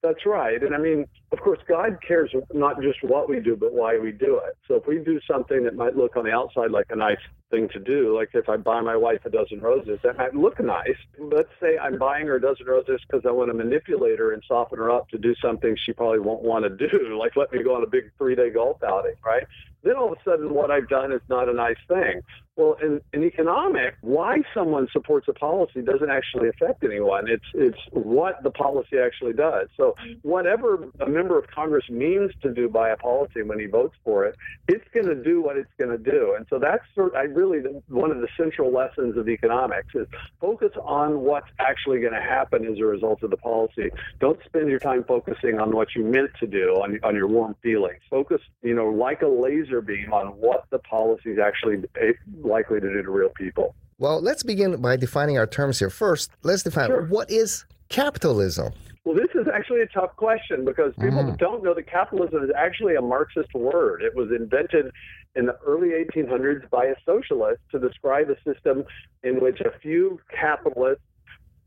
That's 0.01 0.25
right. 0.25 0.61
And 0.63 0.73
I 0.73 0.77
mean, 0.77 1.05
of 1.35 1.41
course, 1.41 1.59
God 1.67 1.97
cares 2.01 2.33
not 2.53 2.81
just 2.81 3.03
what 3.03 3.27
we 3.27 3.41
do, 3.41 3.57
but 3.57 3.73
why 3.73 3.97
we 3.97 4.13
do 4.13 4.37
it. 4.37 4.55
So 4.69 4.75
if 4.75 4.87
we 4.87 4.99
do 4.99 5.19
something 5.29 5.65
that 5.65 5.75
might 5.75 5.97
look 5.97 6.15
on 6.15 6.23
the 6.23 6.31
outside 6.31 6.71
like 6.71 6.85
a 6.91 6.95
nice 6.95 7.19
thing 7.51 7.67
to 7.73 7.79
do, 7.79 8.15
like 8.17 8.29
if 8.33 8.47
I 8.47 8.55
buy 8.55 8.79
my 8.79 8.95
wife 8.95 9.19
a 9.25 9.29
dozen 9.29 9.59
roses, 9.59 9.99
that 10.03 10.17
might 10.17 10.33
look 10.33 10.61
nice. 10.61 10.95
Let's 11.19 11.49
say 11.61 11.77
I'm 11.77 11.97
buying 11.97 12.27
her 12.27 12.37
a 12.37 12.41
dozen 12.41 12.67
roses 12.67 13.01
because 13.05 13.25
I 13.27 13.31
want 13.31 13.49
to 13.49 13.53
manipulate 13.53 14.17
her 14.17 14.31
and 14.31 14.41
soften 14.47 14.77
her 14.77 14.89
up 14.89 15.09
to 15.09 15.17
do 15.17 15.35
something 15.41 15.75
she 15.85 15.91
probably 15.91 16.19
won't 16.19 16.41
want 16.41 16.63
to 16.63 16.69
do, 16.69 17.17
like 17.19 17.35
let 17.35 17.51
me 17.51 17.61
go 17.63 17.75
on 17.75 17.83
a 17.83 17.87
big 17.87 18.11
three 18.17 18.35
day 18.35 18.49
golf 18.49 18.81
outing, 18.81 19.15
right? 19.25 19.43
Then 19.85 19.97
all 19.97 20.11
of 20.11 20.17
a 20.17 20.23
sudden, 20.29 20.51
what 20.53 20.71
I've 20.71 20.89
done 20.89 21.11
is 21.11 21.21
not 21.29 21.47
a 21.47 21.53
nice 21.53 21.77
thing. 21.87 22.21
Well, 22.55 22.75
in, 22.81 23.01
in 23.13 23.23
economic, 23.23 23.95
why 24.01 24.37
someone 24.53 24.87
supports 24.91 25.27
a 25.27 25.33
policy 25.33 25.81
doesn't 25.81 26.09
actually 26.09 26.49
affect 26.49 26.83
anyone. 26.83 27.29
It's 27.29 27.45
it's 27.53 27.77
what 27.91 28.41
the 28.43 28.49
policy 28.49 28.97
actually 28.97 29.33
does. 29.33 29.67
So 29.75 29.95
whatever 30.21 30.89
a 31.01 31.07
member 31.07 31.24
of 31.31 31.47
Congress 31.47 31.85
means 31.89 32.31
to 32.41 32.53
do 32.53 32.69
by 32.69 32.89
a 32.89 32.97
policy 32.97 33.41
when 33.41 33.59
he 33.59 33.65
votes 33.65 33.95
for 34.03 34.25
it, 34.25 34.35
it's 34.67 34.85
going 34.93 35.07
to 35.07 35.15
do 35.15 35.41
what 35.41 35.57
it's 35.57 35.71
going 35.77 35.91
to 35.91 35.97
do. 35.97 36.35
And 36.35 36.45
so 36.49 36.59
that's 36.59 36.83
sort 36.93 37.15
I 37.15 37.23
really 37.23 37.59
one 37.87 38.11
of 38.11 38.21
the 38.21 38.27
central 38.37 38.71
lessons 38.71 39.17
of 39.17 39.27
economics 39.27 39.95
is 39.95 40.07
focus 40.39 40.71
on 40.83 41.21
what's 41.21 41.49
actually 41.59 41.99
going 41.99 42.13
to 42.13 42.21
happen 42.21 42.65
as 42.65 42.79
a 42.79 42.85
result 42.85 43.23
of 43.23 43.31
the 43.31 43.37
policy. 43.37 43.89
Don't 44.19 44.39
spend 44.45 44.69
your 44.69 44.79
time 44.79 45.03
focusing 45.03 45.59
on 45.59 45.75
what 45.75 45.95
you 45.95 46.03
meant 46.03 46.31
to 46.39 46.47
do 46.47 46.75
on 46.83 46.99
on 47.03 47.15
your 47.15 47.27
warm 47.27 47.55
feelings. 47.61 48.01
Focus, 48.09 48.41
you 48.61 48.75
know, 48.75 48.89
like 48.89 49.21
a 49.21 49.27
laser 49.27 49.81
beam 49.81 50.13
on 50.13 50.27
what 50.27 50.65
the 50.69 50.79
policy 50.79 51.31
is 51.31 51.39
actually 51.39 51.83
eh, 52.01 52.13
likely 52.41 52.79
to 52.79 52.93
do 52.93 53.01
to 53.01 53.11
real 53.11 53.29
people. 53.29 53.75
Well, 53.97 54.21
let's 54.21 54.43
begin 54.43 54.81
by 54.81 54.97
defining 54.97 55.37
our 55.37 55.47
terms 55.47 55.79
here. 55.79 55.89
First, 55.89 56.29
let's 56.43 56.63
define 56.63 56.87
sure. 56.87 57.05
what 57.05 57.31
is 57.31 57.65
capitalism. 57.89 58.73
Well, 59.03 59.15
this 59.15 59.29
is 59.35 59.47
actually 59.53 59.81
a 59.81 59.87
tough 59.87 60.15
question 60.15 60.65
because 60.65 60.93
people 60.95 61.23
mm. 61.23 61.37
don't 61.37 61.63
know 61.63 61.75
that 61.75 61.87
capitalism 61.87 62.43
is 62.43 62.49
actually 62.57 62.95
a 62.95 63.01
Marxist 63.01 63.53
word. 63.53 64.01
It 64.01 64.15
was 64.15 64.29
invented 64.31 64.91
in 65.35 65.45
the 65.45 65.57
early 65.65 65.89
1800s 65.89 66.67
by 66.71 66.85
a 66.85 66.95
socialist 67.05 67.61
to 67.71 67.79
describe 67.79 68.29
a 68.31 68.37
system 68.41 68.83
in 69.23 69.41
which 69.41 69.61
a 69.61 69.77
few 69.79 70.19
capitalists 70.35 71.03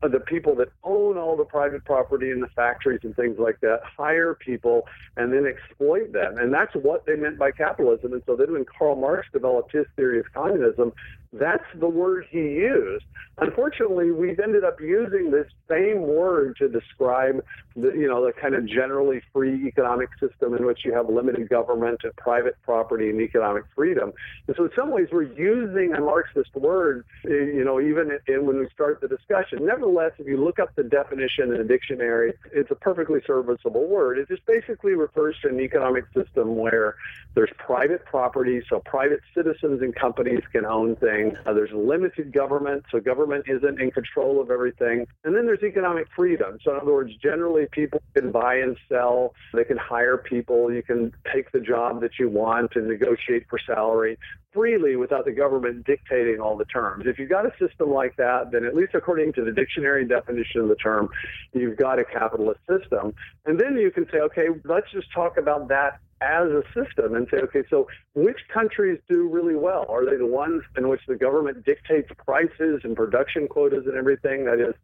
the 0.01 0.19
people 0.19 0.55
that 0.55 0.69
own 0.83 1.17
all 1.17 1.35
the 1.35 1.43
private 1.43 1.83
property 1.83 2.31
and 2.31 2.41
the 2.41 2.47
factories 2.47 3.01
and 3.03 3.13
things 3.17 3.37
like 3.37 3.59
that 3.59 3.81
hire 3.83 4.33
people 4.33 4.87
and 5.17 5.33
then 5.33 5.45
exploit 5.45 6.13
them. 6.13 6.37
And 6.37 6.53
that's 6.53 6.73
what 6.73 7.05
they 7.05 7.15
meant 7.15 7.37
by 7.37 7.51
capitalism. 7.51 8.13
And 8.13 8.21
so 8.25 8.37
then 8.37 8.53
when 8.53 8.63
Karl 8.63 8.95
Marx 8.95 9.27
developed 9.33 9.73
his 9.73 9.85
theory 9.97 10.19
of 10.19 10.25
communism, 10.33 10.93
that's 11.31 11.65
the 11.79 11.87
word 11.87 12.25
he 12.29 12.39
used. 12.39 13.05
Unfortunately, 13.37 14.11
we've 14.11 14.39
ended 14.39 14.63
up 14.63 14.81
using 14.81 15.31
this 15.31 15.47
same 15.69 16.01
word 16.01 16.57
to 16.57 16.67
describe 16.67 17.41
the, 17.75 17.91
you 17.91 18.07
know, 18.07 18.25
the 18.25 18.33
kind 18.33 18.55
of 18.55 18.67
generally 18.67 19.21
free 19.31 19.65
economic 19.65 20.09
system 20.19 20.55
in 20.55 20.65
which 20.65 20.79
you 20.83 20.93
have 20.93 21.07
limited 21.07 21.47
government 21.47 22.01
and 22.03 22.13
private 22.17 22.55
property 22.63 23.09
and 23.09 23.21
economic 23.21 23.63
freedom. 23.75 24.11
And 24.47 24.55
so 24.57 24.65
in 24.65 24.71
some 24.75 24.91
ways, 24.91 25.07
we're 25.11 25.23
using 25.23 25.93
a 25.95 26.01
Marxist 26.01 26.53
word, 26.55 27.05
eh, 27.25 27.29
you 27.29 27.63
know, 27.63 27.79
even 27.79 28.17
in, 28.27 28.45
when 28.45 28.59
we 28.59 28.67
start 28.73 28.99
the 28.99 29.07
discussion. 29.07 29.65
Nevertheless, 29.65 30.11
if 30.17 30.27
you 30.27 30.43
look 30.43 30.59
up 30.59 30.75
the 30.75 30.83
definition 30.83 31.53
in 31.53 31.61
a 31.61 31.63
dictionary, 31.63 32.33
it's 32.51 32.71
a 32.71 32.75
perfectly 32.75 33.19
serviceable 33.25 33.87
word. 33.87 34.17
It 34.17 34.27
just 34.27 34.45
basically 34.47 34.93
refers 34.93 35.37
to 35.43 35.49
an 35.49 35.61
economic 35.61 36.05
system 36.13 36.57
where 36.57 36.95
there's 37.35 37.51
private 37.57 38.03
property, 38.05 38.61
so 38.67 38.81
private 38.81 39.21
citizens 39.33 39.81
and 39.81 39.95
companies 39.95 40.41
can 40.51 40.65
own 40.65 40.95
things 40.97 41.18
uh, 41.45 41.53
there's 41.53 41.71
limited 41.71 42.33
government, 42.33 42.83
so 42.91 42.99
government 42.99 43.45
isn't 43.47 43.79
in 43.79 43.91
control 43.91 44.41
of 44.41 44.51
everything. 44.51 45.05
And 45.23 45.35
then 45.35 45.45
there's 45.45 45.63
economic 45.63 46.07
freedom. 46.15 46.57
So, 46.63 46.71
in 46.71 46.79
other 46.81 46.93
words, 46.93 47.11
generally 47.21 47.67
people 47.71 48.01
can 48.15 48.31
buy 48.31 48.55
and 48.55 48.77
sell, 48.87 49.33
they 49.53 49.63
can 49.63 49.77
hire 49.77 50.17
people, 50.17 50.71
you 50.73 50.83
can 50.83 51.13
take 51.33 51.51
the 51.51 51.59
job 51.59 52.01
that 52.01 52.19
you 52.19 52.29
want 52.29 52.71
and 52.75 52.87
negotiate 52.87 53.45
for 53.49 53.59
salary 53.65 54.17
freely 54.51 54.95
without 54.95 55.25
the 55.25 55.31
government 55.31 55.85
dictating 55.85 56.39
all 56.39 56.57
the 56.57 56.65
terms. 56.65 57.05
If 57.05 57.19
you've 57.19 57.29
got 57.29 57.45
a 57.45 57.51
system 57.59 57.91
like 57.91 58.15
that, 58.17 58.51
then 58.51 58.65
at 58.65 58.75
least 58.75 58.95
according 58.95 59.33
to 59.33 59.43
the 59.43 59.51
dictionary 59.51 60.05
definition 60.05 60.61
of 60.61 60.69
the 60.69 60.75
term, 60.75 61.09
you've 61.53 61.77
got 61.77 61.99
a 61.99 62.03
capitalist 62.03 62.59
system. 62.67 63.13
And 63.45 63.59
then 63.59 63.77
you 63.77 63.91
can 63.91 64.07
say, 64.11 64.19
okay, 64.19 64.47
let's 64.65 64.91
just 64.91 65.11
talk 65.13 65.37
about 65.37 65.67
that 65.69 65.99
as 66.21 66.47
a 66.49 66.63
system 66.73 67.15
and 67.15 67.27
say, 67.31 67.37
okay, 67.37 67.63
so 67.69 67.87
which 68.13 68.39
countries 68.53 68.99
do 69.07 69.27
really 69.27 69.55
well? 69.55 69.85
Are 69.89 70.05
they 70.05 70.17
the 70.17 70.25
ones 70.25 70.63
in 70.77 70.89
which 70.89 71.01
the 71.07 71.15
government 71.15 71.65
dictates 71.65 72.09
prices 72.25 72.81
and 72.83 72.95
production 72.95 73.47
quotas 73.47 73.85
and 73.85 73.95
everything? 73.95 74.45
That 74.45 74.59
is, 74.59 74.75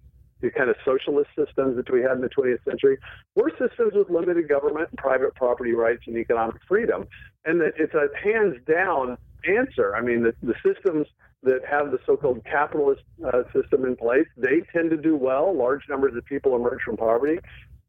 the 0.42 0.52
kind 0.52 0.70
of 0.70 0.76
socialist 0.84 1.30
systems 1.38 1.78
that 1.78 1.90
we 1.92 2.02
had 2.02 2.12
in 2.14 2.22
the 2.22 2.30
20th 2.30 2.64
century 2.66 2.98
were 3.36 3.52
systems 3.52 3.94
with 3.94 4.10
limited 4.10 4.50
government 4.50 4.90
and 4.90 4.98
private 4.98 5.34
property 5.36 5.72
rights 5.72 6.04
and 6.08 6.18
economic 6.18 6.56
freedom. 6.68 7.08
And 7.46 7.62
that 7.62 7.74
it's 7.78 7.94
a 7.94 8.08
hands 8.22 8.58
down 8.68 9.18
answer. 9.48 9.96
I 9.96 10.02
mean, 10.02 10.24
the, 10.24 10.34
the 10.44 10.56
systems 10.66 11.08
that 11.44 11.62
have 11.70 11.92
the 11.92 12.00
so-called 12.06 12.44
capitalist 12.44 13.04
uh, 13.26 13.44
system 13.54 13.86
in 13.86 13.96
place, 13.96 14.28
they 14.36 14.62
tend 14.74 14.90
to 14.90 14.98
do 14.98 15.16
well. 15.16 15.56
Large 15.56 15.84
numbers 15.90 16.16
of 16.16 16.26
people 16.26 16.56
emerge 16.56 16.82
from 16.82 16.98
poverty. 16.98 17.40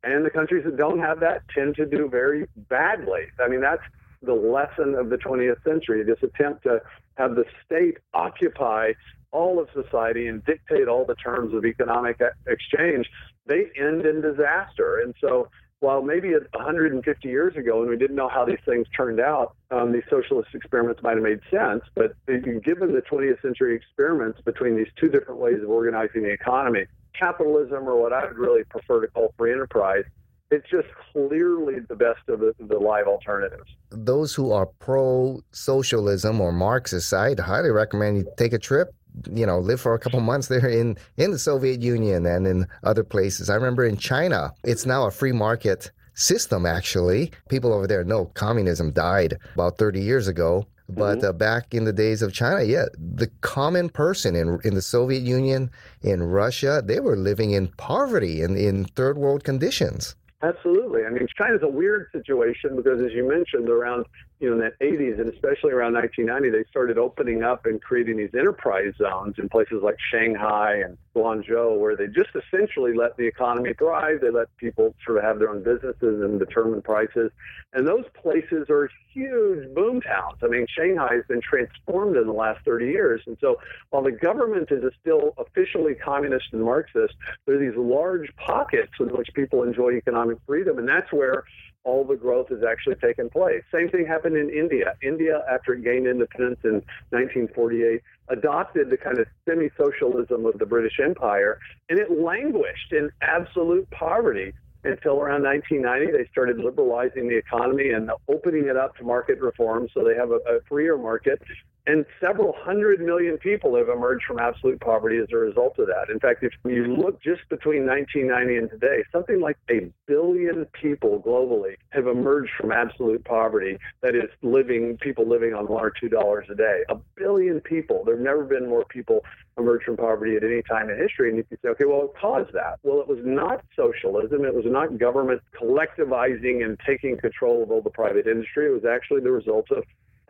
And 0.07 0.25
the 0.25 0.31
countries 0.31 0.65
that 0.65 0.77
don't 0.77 1.01
have 1.01 1.21
that 1.21 1.43
tend 1.53 1.75
to 1.77 1.87
do 1.87 2.09
very 2.09 2.47
badly. 2.69 3.25
I 3.45 3.49
mean, 3.49 3.61
that's 3.61 3.83
the 4.23 4.35
lesson 4.35 4.95
of 4.95 5.11
the 5.11 5.17
20th 5.17 5.63
century 5.65 6.03
this 6.05 6.19
attempt 6.23 6.63
to 6.63 6.81
have 7.17 7.35
the 7.35 7.45
state 7.65 7.99
occupy 8.15 8.93
all 9.33 9.59
of 9.59 9.69
society 9.75 10.29
and 10.29 10.45
dictate 10.45 10.89
all 10.89 11.05
the 11.05 11.15
terms 11.17 11.53
of 11.55 11.65
economic 11.65 12.21
exchange, 12.47 13.07
they 13.47 13.67
end 13.77 14.07
in 14.07 14.23
disaster. 14.23 15.01
And 15.01 15.15
so, 15.21 15.49
while 15.81 16.01
maybe 16.01 16.31
150 16.31 17.29
years 17.29 17.55
ago, 17.55 17.81
when 17.81 17.91
we 17.91 17.99
didn't 17.99 18.17
know 18.17 18.31
how 18.31 18.47
these 18.47 18.59
things 18.65 18.87
turned 18.97 19.21
out, 19.21 19.57
um, 19.71 19.93
these 19.93 20.05
socialist 20.09 20.49
experiments 20.55 21.03
might 21.03 21.15
have 21.15 21.23
made 21.23 21.41
sense. 21.51 21.83
But 21.95 22.17
given 22.27 22.95
the 22.95 23.03
20th 23.11 23.43
century 23.43 23.77
experiments 23.77 24.41
between 24.41 24.77
these 24.77 24.89
two 24.99 25.09
different 25.09 25.39
ways 25.39 25.63
of 25.63 25.69
organizing 25.69 26.23
the 26.23 26.31
economy, 26.31 26.87
capitalism, 27.19 27.89
or 27.89 28.01
what 28.01 28.13
I 28.13 28.27
would 28.27 28.39
really 28.39 28.65
prefer 28.65 29.01
to 29.01 29.09
call 29.09 29.35
free 29.37 29.53
enterprise, 29.53 30.05
it's 30.51 30.69
just 30.71 30.89
clearly 31.13 31.81
the 31.89 31.97
best 31.97 32.21
of 32.29 32.41
the, 32.41 32.53
the 32.61 32.79
live 32.79 33.07
alternatives. 33.07 33.69
Those 33.91 34.35
who 34.35 34.53
are 34.53 34.67
pro 34.67 35.41
socialism 35.53 36.41
or 36.41 36.53
Marxist, 36.53 37.13
I'd 37.13 37.41
highly 37.41 37.71
recommend 37.71 38.19
you 38.19 38.33
take 38.37 38.53
a 38.53 38.59
trip. 38.59 38.95
You 39.33 39.47
know, 39.47 39.59
live 39.59 39.81
for 39.81 39.95
a 39.95 39.99
couple 39.99 40.21
months 40.21 40.49
there 40.49 40.69
in, 40.69 40.99
in 41.17 41.31
the 41.31 41.39
Soviet 41.39 41.81
Union 41.81 42.27
and 42.27 42.47
in 42.47 42.67
other 42.85 43.03
places. 43.03 43.49
I 43.49 43.55
remember 43.55 43.85
in 43.85 43.97
China, 43.97 44.53
it's 44.63 44.85
now 44.85 45.07
a 45.07 45.11
free 45.11 45.33
market 45.33 45.91
system, 46.17 46.67
actually. 46.67 47.33
People 47.49 47.73
over 47.73 47.87
there 47.87 48.05
know 48.05 48.27
communism 48.35 48.93
died 48.93 49.39
about 49.55 49.79
30 49.79 50.01
years 50.01 50.29
ago. 50.29 50.67
But 50.89 51.19
mm-hmm. 51.19 51.27
uh, 51.27 51.33
back 51.33 51.75
in 51.75 51.85
the 51.85 51.93
days 51.93 52.23
of 52.23 52.33
China, 52.33 52.63
yeah, 52.63 52.85
the 52.97 53.29
common 53.41 53.89
person 53.89 54.37
in 54.37 54.61
in 54.63 54.75
the 54.75 54.83
Soviet 54.83 55.23
Union, 55.23 55.71
in 56.03 56.23
Russia, 56.23 56.83
they 56.85 57.01
were 57.01 57.17
living 57.17 57.51
in 57.51 57.69
poverty 57.77 58.43
and 58.43 58.57
in, 58.57 58.77
in 58.77 58.85
third 58.85 59.19
world 59.19 59.43
conditions. 59.43 60.15
Absolutely. 60.43 61.05
I 61.05 61.11
mean, 61.11 61.27
China's 61.37 61.63
a 61.63 61.69
weird 61.69 62.09
situation 62.13 62.77
because, 62.77 63.01
as 63.01 63.13
you 63.13 63.27
mentioned, 63.27 63.69
around 63.69 64.05
you 64.41 64.49
know 64.51 64.65
in 64.65 64.73
the 64.79 64.85
80s 64.85 65.21
and 65.21 65.33
especially 65.33 65.73
around 65.73 65.95
1990, 65.95 66.51
they 66.51 66.69
started 66.69 66.99
opening 66.99 67.43
up 67.43 67.67
and 67.67 67.81
creating 67.81 68.17
these 68.19 68.35
enterprise 68.35 68.93
zones 68.99 69.37
in 69.39 69.49
places 69.49 69.83
like 69.83 69.97
Shanghai 70.11 70.83
and 70.85 70.99
Guangzhou, 71.15 71.79
where 71.79 71.97
they 71.97 72.07
just 72.07 72.31
essentially 72.35 72.95
let 72.95 73.17
the 73.17 73.25
economy 73.27 73.73
thrive. 73.73 74.21
They 74.21 74.31
let 74.31 74.55
people 74.59 74.95
sort 75.05 75.19
of 75.19 75.25
have 75.25 75.39
their 75.39 75.49
own 75.49 75.63
businesses 75.63 76.23
and 76.23 76.39
determine 76.39 76.83
prices. 76.83 77.31
And 77.73 77.87
those 77.87 78.05
places 78.21 78.69
are 78.69 78.91
huge 79.13 79.75
boom 79.75 80.01
towns. 80.03 80.37
I 80.43 80.49
mean, 80.49 80.67
Shanghai 80.69 81.15
has 81.15 81.25
been 81.27 81.41
transformed 81.41 82.17
in 82.17 82.27
the 82.27 82.33
last 82.33 82.65
30 82.65 82.87
years. 82.87 83.23
And 83.27 83.37
so 83.41 83.59
while 83.91 84.03
the 84.03 84.13
government 84.13 84.69
is 84.71 84.85
still 85.01 85.35
officially 85.39 85.95
communist 85.95 86.47
and 86.53 86.63
Marxist, 86.63 87.15
there 87.47 87.57
are 87.57 87.59
these 87.59 87.77
large 87.77 88.29
pockets 88.37 88.93
in 89.01 89.09
which 89.09 89.29
people 89.35 89.63
enjoy 89.63 89.93
economic 89.93 90.39
freedom. 90.47 90.79
And 90.79 90.89
that's 90.89 91.11
where 91.13 91.45
all 91.87 92.05
the 92.05 92.17
growth 92.17 92.49
has 92.49 92.59
actually 92.69 92.97
taken 92.97 93.31
place. 93.31 93.63
Same 93.73 93.89
thing 93.89 94.05
happened 94.05 94.37
in 94.37 94.51
India. 94.51 94.95
India, 95.03 95.45
after 95.49 95.75
it 95.75 95.85
gained 95.85 96.07
independence 96.07 96.59
in 96.65 96.83
1948, 97.11 98.03
adopted 98.29 98.91
the 98.91 98.97
kind 98.97 99.19
of 99.19 99.27
semi 99.49 99.71
socialism 99.79 100.45
of 100.45 100.59
the 100.59 100.67
British 100.67 100.99
Empire, 101.03 101.59
and 101.89 101.99
it 101.99 102.11
languished 102.11 102.93
in 102.93 103.09
absolute 103.23 103.89
poverty 103.91 104.53
until 104.83 105.21
around 105.21 105.45
1990. 105.45 106.13
They 106.13 106.29
started 106.31 106.59
liberalizing 106.59 107.29
the 107.29 107.37
economy 107.37 107.91
and 107.91 108.11
opening 108.29 108.67
it 108.67 108.77
up 108.77 108.97
to 108.97 109.05
market 109.05 109.41
reform 109.41 109.89
so 109.95 110.03
they 110.03 110.15
have 110.15 110.33
a, 110.33 110.41
a 110.49 110.61
freer 110.69 110.99
market. 110.99 111.41
And 111.87 112.05
several 112.21 112.53
hundred 112.59 113.01
million 113.01 113.39
people 113.39 113.77
have 113.77 113.89
emerged 113.89 114.25
from 114.25 114.41
absolute 114.41 114.81
poverty 114.81 115.19
as 115.19 115.29
a 115.33 115.37
result 115.37 115.79
of 115.79 115.87
that. 115.87 116.11
In 116.11 116.19
fact, 116.19 116.43
if 116.43 116.53
you 116.65 116.85
look 116.87 117.23
just 117.23 117.49
between 117.49 117.87
1990 117.87 118.57
and 118.57 118.71
today, 118.71 119.05
something 119.13 119.41
like 119.41 119.57
a 119.71 119.91
billion 120.07 120.67
people 120.73 121.23
globally 121.25 121.77
have 121.91 122.09
emerged 122.09 122.51
from 122.61 122.73
absolute 122.73 123.25
poverty. 123.25 123.79
That 124.03 124.17
is, 124.17 124.25
living 124.43 124.97
people 124.99 125.29
living 125.29 125.55
on 125.55 125.69
one 125.69 125.85
or 125.85 125.93
two 126.01 126.09
dollars 126.09 126.47
a 126.51 126.57
day. 126.57 126.83
A 126.89 126.97
billion 127.17 127.61
people. 127.61 128.03
There 128.05 128.17
have 128.17 128.25
never 128.25 128.45
been 128.45 128.69
more 128.69 128.85
people 128.85 129.25
emerge 129.59 129.85
from 129.85 129.97
poverty 129.97 130.37
at 130.37 130.43
any 130.43 130.63
time 130.63 130.91
in 130.91 130.99
history. 130.99 131.29
And 131.29 131.39
you 131.39 131.45
can 131.45 131.59
say, 131.63 131.69
okay, 131.69 131.85
well, 131.85 132.01
what 132.01 132.17
caused 132.17 132.53
that? 132.53 132.79
Well, 132.83 133.01
it 133.01 133.09
was 133.09 133.21
not 133.23 133.65
socialism. 133.75 134.45
It 134.45 134.55
was 134.55 134.67
not 134.67 134.99
government 134.99 135.41
collectivizing 135.59 136.65
and 136.65 136.79
taking 136.85 137.17
control 137.17 137.63
of 137.63 137.71
all 137.71 137.81
the 137.81 137.91
private 137.91 138.27
industry. 138.27 138.67
It 138.67 138.75
was 138.75 138.85
actually 138.85 139.21
the 139.21 139.33
result 139.33 139.71
of 139.71 139.85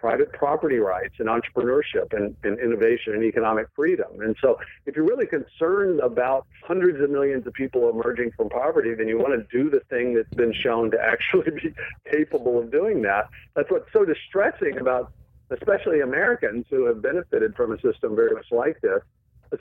private 0.07 0.33
property 0.33 0.77
rights 0.77 1.17
and 1.19 1.29
entrepreneurship 1.29 2.13
and, 2.13 2.37
and, 2.45 2.61
innovation 2.61 3.13
and 3.13 3.25
economic 3.25 3.67
freedom. 3.75 4.07
And 4.21 4.37
so, 4.41 4.57
if 4.87 4.95
you're 4.95 5.05
really 5.05 5.27
concerned 5.27 5.99
about 5.99 6.47
hundreds 6.65 7.01
of 7.03 7.11
millions 7.11 7.45
of 7.45 7.53
people 7.55 7.91
emerging 7.91 8.31
from 8.37 8.49
poverty, 8.49 8.95
then 8.95 9.09
you 9.09 9.19
want 9.19 9.33
to 9.33 9.45
do 9.51 9.69
the 9.69 9.81
thing 9.91 10.15
that's 10.15 10.33
been 10.35 10.55
shown 10.55 10.93
to 10.93 11.01
actually 11.03 11.51
be 11.51 11.75
capable 12.13 12.57
of 12.57 12.71
doing 12.71 13.03
that. 13.03 13.29
That's 13.57 13.69
what's 13.69 13.93
so 13.93 14.05
distressing 14.05 14.79
about, 14.79 15.11
especially 15.51 16.03
Americans 16.03 16.67
who 16.71 16.87
have 16.87 17.03
benefited 17.03 17.57
from 17.57 17.73
a 17.73 17.81
system 17.81 18.15
very 18.15 18.33
much 18.33 18.47
like 18.53 18.81
this. 18.83 19.03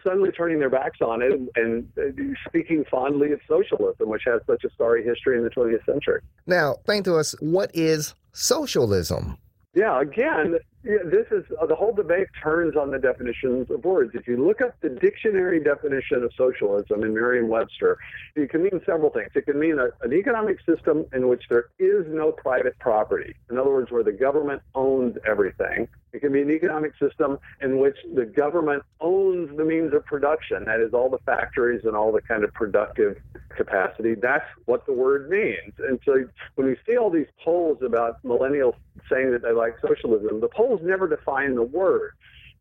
Suddenly 0.03 0.31
turning 0.31 0.59
their 0.59 0.69
backs 0.69 0.99
on 1.01 1.23
it 1.23 1.31
and, 1.31 1.49
and 1.55 1.89
uh, 1.97 2.37
speaking 2.47 2.85
fondly 2.91 3.31
of 3.31 3.39
socialism, 3.47 4.09
which 4.09 4.23
has 4.27 4.41
such 4.45 4.63
a 4.63 4.69
sorry 4.77 5.03
history 5.03 5.39
in 5.39 5.43
the 5.43 5.49
20th 5.49 5.85
century. 5.85 6.21
Now, 6.45 6.73
explain 6.73 7.01
to 7.03 7.15
us 7.15 7.33
what 7.39 7.71
is 7.73 8.13
socialism? 8.31 9.39
Yeah, 9.75 9.99
again, 9.99 10.57
this 10.83 11.27
is 11.31 11.43
uh, 11.61 11.65
the 11.65 11.75
whole 11.75 11.91
debate 11.91 12.27
turns 12.41 12.77
on 12.77 12.91
the 12.91 12.97
definitions 12.97 13.69
of 13.69 13.83
words. 13.83 14.11
If 14.15 14.25
you 14.25 14.37
look 14.37 14.61
up 14.61 14.73
the 14.79 14.87
dictionary 14.87 15.61
definition 15.61 16.23
of 16.23 16.31
socialism 16.37 17.03
in 17.03 17.13
Merriam-Webster, 17.13 17.97
it 18.37 18.49
can 18.49 18.63
mean 18.63 18.79
several 18.85 19.09
things. 19.09 19.31
It 19.35 19.45
can 19.45 19.59
mean 19.59 19.77
a, 19.77 19.89
an 20.01 20.13
economic 20.13 20.59
system 20.65 21.05
in 21.11 21.27
which 21.27 21.43
there 21.49 21.65
is 21.77 22.05
no 22.07 22.31
private 22.31 22.79
property. 22.79 23.35
In 23.51 23.57
other 23.57 23.69
words, 23.69 23.91
where 23.91 24.03
the 24.03 24.13
government 24.13 24.61
owns 24.75 25.17
everything. 25.27 25.89
It 26.15 26.21
can 26.21 26.31
be 26.31 26.41
an 26.41 26.49
economic 26.49 26.93
system 26.97 27.39
in 27.61 27.77
which 27.79 27.97
the 28.15 28.25
government 28.25 28.83
owns 29.01 29.55
the 29.57 29.65
means 29.65 29.93
of 29.93 30.05
production. 30.05 30.63
That 30.63 30.79
is, 30.79 30.93
all 30.93 31.09
the 31.09 31.17
factories 31.25 31.81
and 31.83 31.93
all 31.93 32.13
the 32.13 32.21
kind 32.21 32.45
of 32.45 32.53
productive 32.53 33.17
capacity, 33.57 34.15
that's 34.15 34.45
what 34.63 34.85
the 34.85 34.93
word 34.93 35.29
means. 35.29 35.73
And 35.77 35.99
so 36.05 36.23
when 36.55 36.67
we 36.67 36.77
see 36.87 36.95
all 36.95 37.09
these 37.09 37.27
polls 37.43 37.79
about 37.85 38.23
millennials 38.23 38.75
saying 39.11 39.31
that 39.31 39.41
they 39.41 39.51
like 39.51 39.75
socialism, 39.85 40.39
the 40.39 40.47
polls 40.47 40.79
never 40.81 41.05
define 41.09 41.55
the 41.55 41.63
word. 41.63 42.11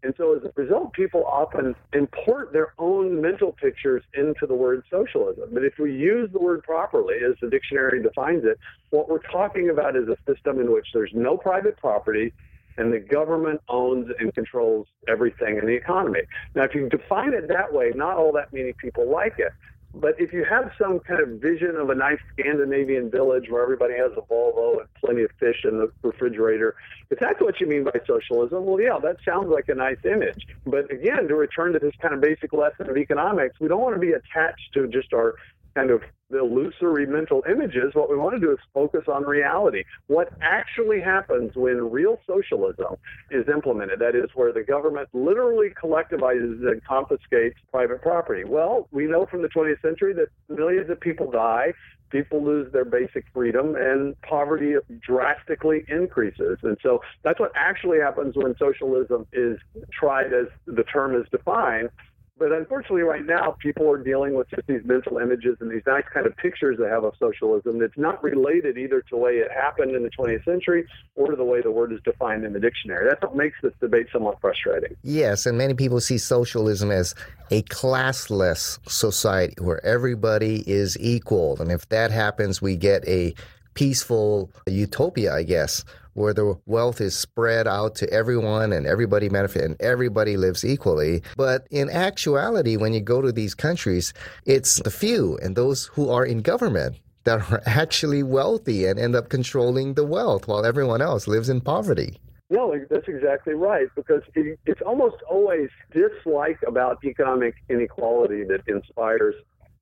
And 0.02 0.12
so 0.18 0.36
as 0.36 0.42
a 0.42 0.52
result, 0.60 0.92
people 0.92 1.24
often 1.24 1.76
import 1.92 2.52
their 2.52 2.74
own 2.80 3.22
mental 3.22 3.52
pictures 3.52 4.02
into 4.14 4.48
the 4.48 4.54
word 4.54 4.82
socialism. 4.90 5.50
But 5.52 5.64
if 5.64 5.74
we 5.78 5.94
use 5.94 6.28
the 6.32 6.40
word 6.40 6.64
properly, 6.64 7.18
as 7.24 7.36
the 7.40 7.48
dictionary 7.48 8.02
defines 8.02 8.44
it, 8.44 8.58
what 8.90 9.08
we're 9.08 9.22
talking 9.30 9.70
about 9.70 9.94
is 9.94 10.08
a 10.08 10.16
system 10.26 10.58
in 10.58 10.72
which 10.72 10.88
there's 10.92 11.12
no 11.14 11.36
private 11.36 11.76
property 11.76 12.34
and 12.76 12.92
the 12.92 12.98
government 12.98 13.60
owns 13.68 14.10
and 14.18 14.34
controls 14.34 14.86
everything 15.08 15.58
in 15.58 15.66
the 15.66 15.74
economy. 15.74 16.20
Now, 16.54 16.64
if 16.64 16.74
you 16.74 16.88
define 16.88 17.34
it 17.34 17.48
that 17.48 17.72
way, 17.72 17.92
not 17.94 18.16
all 18.16 18.32
that 18.32 18.52
many 18.52 18.72
people 18.72 19.10
like 19.10 19.38
it. 19.38 19.52
But 19.96 20.16
if 20.18 20.32
you 20.32 20.44
have 20.44 20.72
some 20.76 20.98
kind 20.98 21.20
of 21.20 21.40
vision 21.40 21.76
of 21.76 21.88
a 21.88 21.94
nice 21.94 22.18
Scandinavian 22.32 23.10
village 23.10 23.48
where 23.48 23.62
everybody 23.62 23.94
has 23.94 24.10
a 24.16 24.22
Volvo 24.22 24.80
and 24.80 24.88
plenty 24.94 25.22
of 25.22 25.30
fish 25.38 25.64
in 25.64 25.78
the 25.78 25.92
refrigerator, 26.02 26.74
if 27.10 27.20
that's 27.20 27.40
what 27.40 27.60
you 27.60 27.68
mean 27.68 27.84
by 27.84 28.00
socialism, 28.04 28.64
well, 28.64 28.80
yeah, 28.80 28.98
that 29.00 29.18
sounds 29.24 29.48
like 29.50 29.68
a 29.68 29.74
nice 29.74 29.98
image. 30.04 30.48
But 30.66 30.90
again, 30.90 31.28
to 31.28 31.36
return 31.36 31.74
to 31.74 31.78
this 31.78 31.94
kind 32.02 32.12
of 32.12 32.20
basic 32.20 32.52
lesson 32.52 32.90
of 32.90 32.96
economics, 32.96 33.60
we 33.60 33.68
don't 33.68 33.80
want 33.80 33.94
to 33.94 34.00
be 34.00 34.12
attached 34.12 34.72
to 34.74 34.88
just 34.88 35.12
our 35.12 35.36
kind 35.76 35.90
of 35.90 36.02
illusory 36.30 37.06
mental 37.06 37.42
images. 37.50 37.94
What 37.94 38.10
we 38.10 38.16
want 38.16 38.34
to 38.34 38.40
do 38.40 38.52
is 38.52 38.58
focus 38.72 39.04
on 39.12 39.24
reality. 39.24 39.84
What 40.06 40.32
actually 40.40 41.00
happens 41.00 41.52
when 41.54 41.90
real 41.90 42.18
socialism 42.26 42.96
is 43.30 43.46
implemented, 43.48 43.98
that 44.00 44.14
is, 44.14 44.30
where 44.34 44.52
the 44.52 44.62
government 44.62 45.08
literally 45.12 45.68
collectivizes 45.70 46.66
and 46.70 46.82
confiscates 46.84 47.56
private 47.70 48.02
property. 48.02 48.44
Well, 48.44 48.88
we 48.90 49.06
know 49.06 49.26
from 49.26 49.42
the 49.42 49.48
20th 49.48 49.82
century 49.82 50.14
that 50.14 50.28
millions 50.48 50.90
of 50.90 51.00
people 51.00 51.30
die, 51.30 51.72
people 52.10 52.44
lose 52.44 52.72
their 52.72 52.84
basic 52.84 53.24
freedom, 53.32 53.74
and 53.76 54.20
poverty 54.22 54.74
drastically 55.00 55.84
increases. 55.88 56.58
And 56.62 56.76
so 56.82 57.00
that's 57.22 57.40
what 57.40 57.50
actually 57.56 57.98
happens 57.98 58.36
when 58.36 58.54
socialism 58.56 59.26
is 59.32 59.58
tried 59.92 60.32
as 60.32 60.46
the 60.66 60.84
term 60.84 61.20
is 61.20 61.26
defined. 61.30 61.90
But 62.36 62.50
unfortunately, 62.50 63.02
right 63.02 63.24
now, 63.24 63.56
people 63.60 63.88
are 63.88 63.96
dealing 63.96 64.34
with 64.34 64.50
just 64.50 64.66
these 64.66 64.80
mental 64.84 65.18
images 65.18 65.56
and 65.60 65.70
these 65.70 65.82
nice 65.86 66.02
kind 66.12 66.26
of 66.26 66.36
pictures 66.36 66.76
they 66.80 66.88
have 66.88 67.04
of 67.04 67.14
socialism 67.18 67.78
that's 67.78 67.96
not 67.96 68.22
related 68.24 68.76
either 68.76 69.00
to 69.02 69.06
the 69.10 69.16
way 69.16 69.34
it 69.34 69.52
happened 69.52 69.94
in 69.94 70.02
the 70.02 70.10
20th 70.10 70.44
century 70.44 70.84
or 71.14 71.30
to 71.30 71.36
the 71.36 71.44
way 71.44 71.62
the 71.62 71.70
word 71.70 71.92
is 71.92 72.00
defined 72.04 72.44
in 72.44 72.52
the 72.52 72.58
dictionary. 72.58 73.06
That's 73.08 73.22
what 73.22 73.36
makes 73.36 73.56
this 73.62 73.72
debate 73.80 74.08
somewhat 74.12 74.40
frustrating. 74.40 74.96
Yes, 75.04 75.46
and 75.46 75.56
many 75.56 75.74
people 75.74 76.00
see 76.00 76.18
socialism 76.18 76.90
as 76.90 77.14
a 77.52 77.62
classless 77.62 78.80
society 78.90 79.54
where 79.60 79.84
everybody 79.86 80.68
is 80.68 80.98
equal. 80.98 81.60
And 81.60 81.70
if 81.70 81.88
that 81.90 82.10
happens, 82.10 82.60
we 82.60 82.76
get 82.76 83.06
a 83.06 83.34
peaceful 83.74 84.50
utopia, 84.66 85.32
I 85.32 85.44
guess, 85.44 85.84
where 86.14 86.34
the 86.34 86.58
wealth 86.66 87.00
is 87.00 87.16
spread 87.16 87.66
out 87.66 87.94
to 87.96 88.10
everyone 88.10 88.72
and 88.72 88.86
everybody 88.86 89.28
benefit 89.28 89.64
and 89.64 89.76
everybody 89.80 90.36
lives 90.36 90.64
equally. 90.64 91.22
But 91.36 91.66
in 91.70 91.90
actuality, 91.90 92.76
when 92.76 92.92
you 92.92 93.00
go 93.00 93.20
to 93.20 93.32
these 93.32 93.54
countries, 93.54 94.12
it's 94.46 94.76
the 94.76 94.90
few 94.90 95.38
and 95.42 95.54
those 95.54 95.86
who 95.86 96.08
are 96.10 96.24
in 96.24 96.42
government 96.42 96.96
that 97.24 97.50
are 97.50 97.62
actually 97.66 98.22
wealthy 98.22 98.86
and 98.86 98.98
end 98.98 99.14
up 99.16 99.28
controlling 99.28 99.94
the 99.94 100.04
wealth 100.04 100.48
while 100.48 100.64
everyone 100.64 101.02
else 101.02 101.26
lives 101.26 101.48
in 101.48 101.60
poverty. 101.60 102.18
No, 102.50 102.78
that's 102.90 103.08
exactly 103.08 103.54
right. 103.54 103.88
Because 103.96 104.22
it's 104.34 104.82
almost 104.82 105.16
always 105.28 105.70
dislike 105.92 106.58
about 106.66 107.02
economic 107.02 107.54
inequality 107.68 108.44
that 108.44 108.60
inspires 108.68 109.34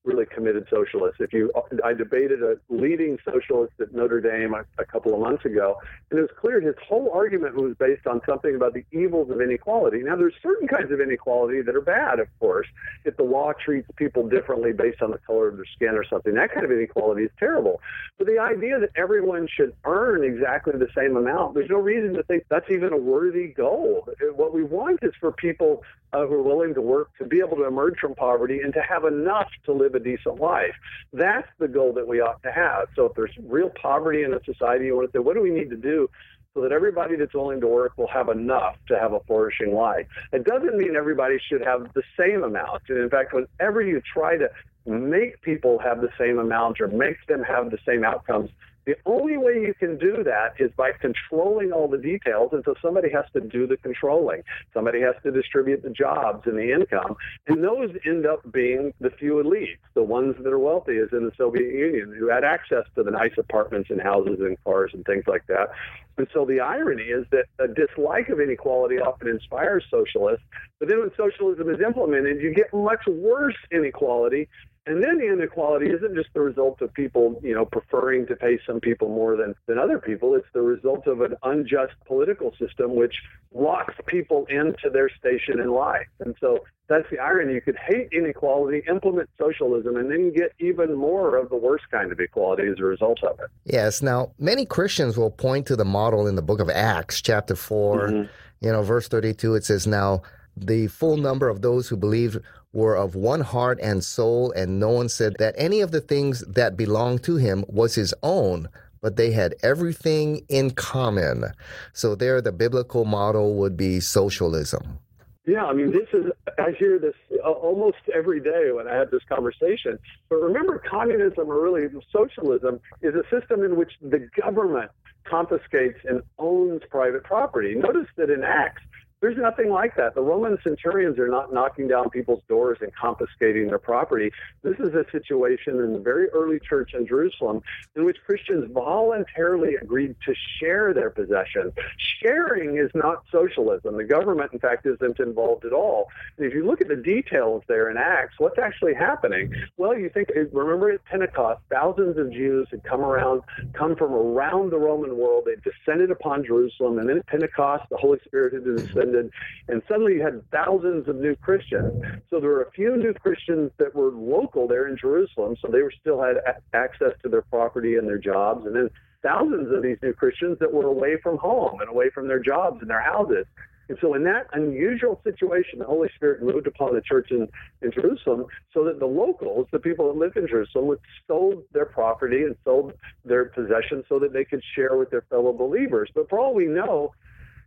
really 0.04 0.26
committed 0.26 0.66
socialist. 0.68 1.20
If 1.20 1.32
you, 1.32 1.52
I 1.84 1.92
debated 1.92 2.42
a 2.42 2.56
leading 2.68 3.18
socialist 3.24 3.74
at 3.80 3.94
Notre 3.94 4.20
Dame 4.20 4.54
a, 4.54 4.64
a, 4.80 4.84
couple 4.84 5.14
of 5.14 5.20
months 5.20 5.44
ago, 5.44 5.76
and 6.10 6.18
it 6.18 6.22
was 6.22 6.30
clear 6.40 6.60
his 6.60 6.74
whole 6.86 7.10
argument 7.14 7.54
was 7.54 7.76
based 7.78 8.06
on 8.06 8.20
something 8.26 8.54
about 8.54 8.74
the 8.74 8.84
evils 8.90 9.30
of 9.30 9.40
inequality. 9.40 10.02
Now, 10.02 10.16
there's 10.16 10.34
certain 10.42 10.66
kinds 10.66 10.90
of 10.90 11.00
inequality 11.00 11.62
that 11.62 11.74
are 11.76 11.80
bad, 11.80 12.18
of 12.18 12.28
course. 12.40 12.66
If 13.04 13.16
the 13.16 13.22
law 13.22 13.52
treats 13.52 13.88
people 13.96 14.28
differently 14.28 14.72
based 14.72 15.02
on 15.02 15.12
the 15.12 15.18
color 15.18 15.48
of 15.48 15.56
their 15.56 15.66
skin 15.74 15.90
or 15.90 16.04
something, 16.04 16.34
that 16.34 16.52
kind 16.52 16.64
of 16.64 16.72
inequality 16.72 17.24
is 17.24 17.30
terrible. 17.38 17.80
But 18.18 18.26
the 18.26 18.38
idea 18.38 18.80
that 18.80 18.90
everyone 18.96 19.46
should 19.54 19.72
earn 19.84 20.24
exactly 20.24 20.72
the 20.72 20.88
same 20.96 21.16
amount, 21.16 21.54
there's 21.54 21.70
no 21.70 21.78
reason 21.78 22.14
to 22.14 22.22
think 22.24 22.44
that's 22.48 22.70
even 22.70 22.92
a 22.92 22.96
worthy 22.96 23.48
goal. 23.48 24.08
What 24.34 24.52
we 24.52 24.64
want 24.64 25.00
is 25.02 25.12
for 25.20 25.30
people 25.32 25.84
uh, 26.12 26.26
who 26.26 26.34
are 26.34 26.42
willing 26.42 26.74
to 26.74 26.80
work 26.80 27.10
to 27.18 27.24
be 27.24 27.38
able 27.38 27.56
to 27.56 27.64
emerge 27.64 27.98
from 27.98 28.14
poverty 28.14 28.60
and 28.60 28.72
to 28.74 28.82
have 28.82 29.04
enough 29.04 29.48
to 29.64 29.72
live 29.72 29.91
a 29.94 30.00
decent 30.00 30.40
life. 30.40 30.74
That's 31.12 31.48
the 31.58 31.68
goal 31.68 31.92
that 31.94 32.06
we 32.06 32.20
ought 32.20 32.42
to 32.42 32.52
have. 32.52 32.88
So 32.96 33.06
if 33.06 33.14
there's 33.14 33.32
real 33.44 33.70
poverty 33.70 34.24
in 34.24 34.32
a 34.32 34.40
society, 34.44 34.86
you 34.86 34.96
want 34.96 35.12
to 35.12 35.18
say, 35.18 35.22
what 35.22 35.34
do 35.34 35.42
we 35.42 35.50
need 35.50 35.70
to 35.70 35.76
do 35.76 36.08
so 36.54 36.60
that 36.60 36.72
everybody 36.72 37.16
that's 37.16 37.34
willing 37.34 37.60
to 37.60 37.66
work 37.66 37.96
will 37.96 38.08
have 38.08 38.28
enough 38.28 38.76
to 38.88 38.98
have 38.98 39.12
a 39.12 39.20
flourishing 39.20 39.74
life? 39.74 40.06
It 40.32 40.44
doesn't 40.44 40.76
mean 40.76 40.96
everybody 40.96 41.38
should 41.48 41.62
have 41.62 41.92
the 41.94 42.02
same 42.18 42.42
amount. 42.42 42.82
And 42.88 42.98
in 42.98 43.10
fact, 43.10 43.32
whenever 43.32 43.82
you 43.82 44.02
try 44.12 44.36
to 44.36 44.50
make 44.84 45.40
people 45.42 45.78
have 45.78 46.00
the 46.00 46.10
same 46.18 46.38
amount 46.38 46.80
or 46.80 46.88
make 46.88 47.24
them 47.28 47.42
have 47.42 47.70
the 47.70 47.78
same 47.86 48.04
outcomes, 48.04 48.50
the 48.84 48.96
only 49.06 49.36
way 49.36 49.54
you 49.54 49.74
can 49.78 49.96
do 49.96 50.24
that 50.24 50.54
is 50.58 50.72
by 50.76 50.90
controlling 50.92 51.72
all 51.72 51.86
the 51.86 51.98
details. 51.98 52.50
And 52.52 52.64
so 52.64 52.74
somebody 52.82 53.10
has 53.10 53.24
to 53.32 53.40
do 53.40 53.66
the 53.66 53.76
controlling. 53.76 54.42
Somebody 54.74 55.00
has 55.02 55.14
to 55.22 55.30
distribute 55.30 55.82
the 55.82 55.90
jobs 55.90 56.46
and 56.46 56.58
the 56.58 56.72
income. 56.72 57.16
And 57.46 57.62
those 57.62 57.90
end 58.04 58.26
up 58.26 58.40
being 58.50 58.92
the 59.00 59.10
few 59.10 59.34
elites, 59.34 59.78
the 59.94 60.02
ones 60.02 60.34
that 60.42 60.52
are 60.52 60.58
wealthy, 60.58 60.98
as 60.98 61.08
in 61.12 61.24
the 61.24 61.32
Soviet 61.36 61.72
Union, 61.72 62.14
who 62.18 62.28
had 62.28 62.42
access 62.42 62.84
to 62.96 63.04
the 63.04 63.12
nice 63.12 63.38
apartments 63.38 63.90
and 63.90 64.00
houses 64.00 64.40
and 64.40 64.56
cars 64.64 64.90
and 64.94 65.04
things 65.04 65.24
like 65.26 65.46
that. 65.46 65.70
And 66.18 66.26
so 66.34 66.44
the 66.44 66.60
irony 66.60 67.04
is 67.04 67.24
that 67.30 67.46
a 67.58 67.68
dislike 67.68 68.28
of 68.28 68.40
inequality 68.40 68.98
often 68.98 69.28
inspires 69.28 69.84
socialists. 69.90 70.44
But 70.78 70.88
then 70.88 71.00
when 71.00 71.10
socialism 71.16 71.70
is 71.70 71.80
implemented, 71.80 72.42
you 72.42 72.52
get 72.52 72.72
much 72.74 73.06
worse 73.06 73.56
inequality 73.70 74.48
and 74.86 75.02
then 75.02 75.18
the 75.18 75.32
inequality 75.32 75.86
isn't 75.86 76.14
just 76.14 76.30
the 76.34 76.40
result 76.40 76.82
of 76.82 76.92
people, 76.92 77.40
you 77.42 77.54
know, 77.54 77.64
preferring 77.64 78.26
to 78.26 78.34
pay 78.34 78.58
some 78.66 78.80
people 78.80 79.08
more 79.08 79.36
than, 79.36 79.54
than 79.66 79.78
other 79.78 79.98
people. 79.98 80.34
It's 80.34 80.46
the 80.52 80.62
result 80.62 81.06
of 81.06 81.20
an 81.20 81.36
unjust 81.44 81.92
political 82.04 82.52
system 82.58 82.96
which 82.96 83.14
locks 83.54 83.94
people 84.06 84.44
into 84.48 84.90
their 84.92 85.08
station 85.08 85.60
in 85.60 85.70
life. 85.70 86.08
And 86.18 86.34
so 86.40 86.64
that's 86.88 87.08
the 87.12 87.20
irony. 87.20 87.54
You 87.54 87.60
could 87.60 87.76
hate 87.76 88.08
inequality, 88.10 88.82
implement 88.88 89.30
socialism, 89.38 89.96
and 89.96 90.10
then 90.10 90.32
get 90.32 90.52
even 90.58 90.94
more 90.94 91.36
of 91.36 91.48
the 91.48 91.56
worst 91.56 91.84
kind 91.92 92.10
of 92.10 92.18
equality 92.18 92.64
as 92.66 92.80
a 92.80 92.84
result 92.84 93.22
of 93.22 93.38
it. 93.38 93.50
Yes. 93.64 94.02
Now, 94.02 94.32
many 94.40 94.66
Christians 94.66 95.16
will 95.16 95.30
point 95.30 95.66
to 95.66 95.76
the 95.76 95.84
model 95.84 96.26
in 96.26 96.34
the 96.34 96.42
book 96.42 96.60
of 96.60 96.68
Acts, 96.68 97.22
chapter 97.22 97.54
4, 97.54 98.08
mm-hmm. 98.08 98.32
you 98.60 98.72
know, 98.72 98.82
verse 98.82 99.06
32. 99.06 99.54
It 99.54 99.64
says, 99.64 99.86
Now, 99.86 100.22
the 100.56 100.88
full 100.88 101.16
number 101.16 101.48
of 101.48 101.62
those 101.62 101.88
who 101.88 101.96
believed 101.96 102.38
were 102.72 102.96
of 102.96 103.14
one 103.14 103.40
heart 103.40 103.78
and 103.82 104.02
soul, 104.02 104.52
and 104.52 104.80
no 104.80 104.90
one 104.90 105.08
said 105.08 105.36
that 105.38 105.54
any 105.58 105.80
of 105.80 105.90
the 105.90 106.00
things 106.00 106.40
that 106.48 106.76
belonged 106.76 107.22
to 107.24 107.36
him 107.36 107.64
was 107.68 107.94
his 107.94 108.14
own, 108.22 108.68
but 109.00 109.16
they 109.16 109.32
had 109.32 109.54
everything 109.62 110.44
in 110.48 110.70
common. 110.70 111.44
So, 111.92 112.14
there, 112.14 112.40
the 112.40 112.52
biblical 112.52 113.04
model 113.04 113.54
would 113.56 113.76
be 113.76 114.00
socialism. 114.00 114.98
Yeah, 115.44 115.64
I 115.64 115.72
mean, 115.72 115.90
this 115.90 116.08
is, 116.12 116.30
I 116.56 116.70
hear 116.78 117.00
this 117.00 117.14
uh, 117.44 117.50
almost 117.50 117.96
every 118.14 118.40
day 118.40 118.70
when 118.70 118.86
I 118.86 118.94
have 118.94 119.10
this 119.10 119.22
conversation. 119.28 119.98
But 120.28 120.36
remember, 120.36 120.80
communism 120.88 121.50
or 121.50 121.60
really 121.60 121.88
socialism 122.12 122.78
is 123.02 123.14
a 123.16 123.24
system 123.28 123.64
in 123.64 123.76
which 123.76 123.90
the 124.00 124.28
government 124.40 124.92
confiscates 125.24 125.98
and 126.04 126.22
owns 126.38 126.82
private 126.90 127.24
property. 127.24 127.74
Notice 127.74 128.06
that 128.16 128.30
in 128.30 128.44
Acts, 128.44 128.82
there's 129.22 129.38
nothing 129.38 129.70
like 129.70 129.94
that. 129.96 130.16
The 130.16 130.20
Roman 130.20 130.58
centurions 130.64 131.16
are 131.16 131.28
not 131.28 131.52
knocking 131.52 131.86
down 131.86 132.10
people's 132.10 132.42
doors 132.48 132.78
and 132.80 132.92
confiscating 132.94 133.68
their 133.68 133.78
property. 133.78 134.32
This 134.62 134.78
is 134.80 134.92
a 134.94 135.06
situation 135.12 135.78
in 135.78 135.92
the 135.92 136.00
very 136.00 136.28
early 136.30 136.58
church 136.58 136.92
in 136.92 137.06
Jerusalem 137.06 137.62
in 137.94 138.04
which 138.04 138.16
Christians 138.26 138.68
voluntarily 138.72 139.76
agreed 139.76 140.16
to 140.26 140.34
share 140.58 140.92
their 140.92 141.08
possessions. 141.08 141.72
Sharing 142.20 142.78
is 142.78 142.90
not 142.96 143.22
socialism. 143.30 143.96
The 143.96 144.04
government, 144.04 144.52
in 144.52 144.58
fact, 144.58 144.86
isn't 144.86 145.20
involved 145.20 145.64
at 145.64 145.72
all. 145.72 146.08
And 146.36 146.44
if 146.44 146.52
you 146.52 146.66
look 146.66 146.80
at 146.80 146.88
the 146.88 146.96
details 146.96 147.62
there 147.68 147.90
in 147.90 147.96
Acts, 147.96 148.34
what's 148.38 148.58
actually 148.58 148.94
happening? 148.94 149.54
Well, 149.76 149.96
you 149.96 150.08
think, 150.08 150.30
remember 150.52 150.90
at 150.90 151.04
Pentecost, 151.04 151.60
thousands 151.70 152.18
of 152.18 152.32
Jews 152.32 152.66
had 152.72 152.82
come 152.82 153.02
around, 153.02 153.42
come 153.72 153.94
from 153.94 154.12
around 154.12 154.70
the 154.70 154.78
Roman 154.78 155.16
world. 155.16 155.44
They 155.46 155.54
descended 155.62 156.10
upon 156.10 156.44
Jerusalem. 156.44 156.98
And 156.98 157.08
then 157.08 157.18
at 157.18 157.26
Pentecost, 157.28 157.84
the 157.88 157.96
Holy 157.96 158.18
Spirit 158.26 158.54
had 158.54 158.64
descended 158.64 159.11
and 159.14 159.82
suddenly 159.88 160.14
you 160.14 160.22
had 160.22 160.42
thousands 160.50 161.08
of 161.08 161.16
new 161.16 161.36
Christians. 161.36 162.02
So 162.30 162.40
there 162.40 162.50
were 162.50 162.62
a 162.62 162.70
few 162.70 162.96
new 162.96 163.14
Christians 163.14 163.70
that 163.78 163.94
were 163.94 164.10
local 164.10 164.66
there 164.66 164.88
in 164.88 164.96
Jerusalem, 164.96 165.56
so 165.60 165.68
they 165.70 165.82
were 165.82 165.92
still 166.00 166.22
had 166.22 166.36
access 166.72 167.12
to 167.22 167.28
their 167.28 167.42
property 167.42 167.96
and 167.96 168.06
their 168.08 168.18
jobs, 168.18 168.66
and 168.66 168.74
then 168.74 168.90
thousands 169.22 169.72
of 169.74 169.82
these 169.82 169.98
new 170.02 170.12
Christians 170.12 170.58
that 170.58 170.72
were 170.72 170.86
away 170.86 171.16
from 171.22 171.38
home 171.38 171.80
and 171.80 171.88
away 171.88 172.10
from 172.10 172.28
their 172.28 172.40
jobs 172.40 172.78
and 172.80 172.90
their 172.90 173.02
houses. 173.02 173.46
And 173.88 173.98
so, 174.00 174.14
in 174.14 174.24
that 174.24 174.46
unusual 174.52 175.20
situation, 175.24 175.78
the 175.80 175.84
Holy 175.84 176.08
Spirit 176.14 176.42
moved 176.42 176.66
upon 176.66 176.94
the 176.94 177.00
church 177.00 177.30
in, 177.30 177.48
in 177.82 177.90
Jerusalem 177.92 178.46
so 178.72 178.84
that 178.84 179.00
the 179.00 179.06
locals, 179.06 179.66
the 179.70 179.78
people 179.78 180.06
that 180.06 180.18
lived 180.18 180.36
in 180.36 180.46
Jerusalem, 180.46 180.86
would 180.86 181.00
sold 181.26 181.64
their 181.72 181.86
property 181.86 182.42
and 182.44 182.56
sold 182.64 182.94
their 183.24 183.46
possessions 183.46 184.04
so 184.08 184.18
that 184.20 184.32
they 184.32 184.44
could 184.44 184.62
share 184.74 184.96
with 184.96 185.10
their 185.10 185.22
fellow 185.22 185.52
believers. 185.52 186.10
But 186.14 186.28
for 186.28 186.38
all 186.38 186.54
we 186.54 186.66
know, 186.66 187.12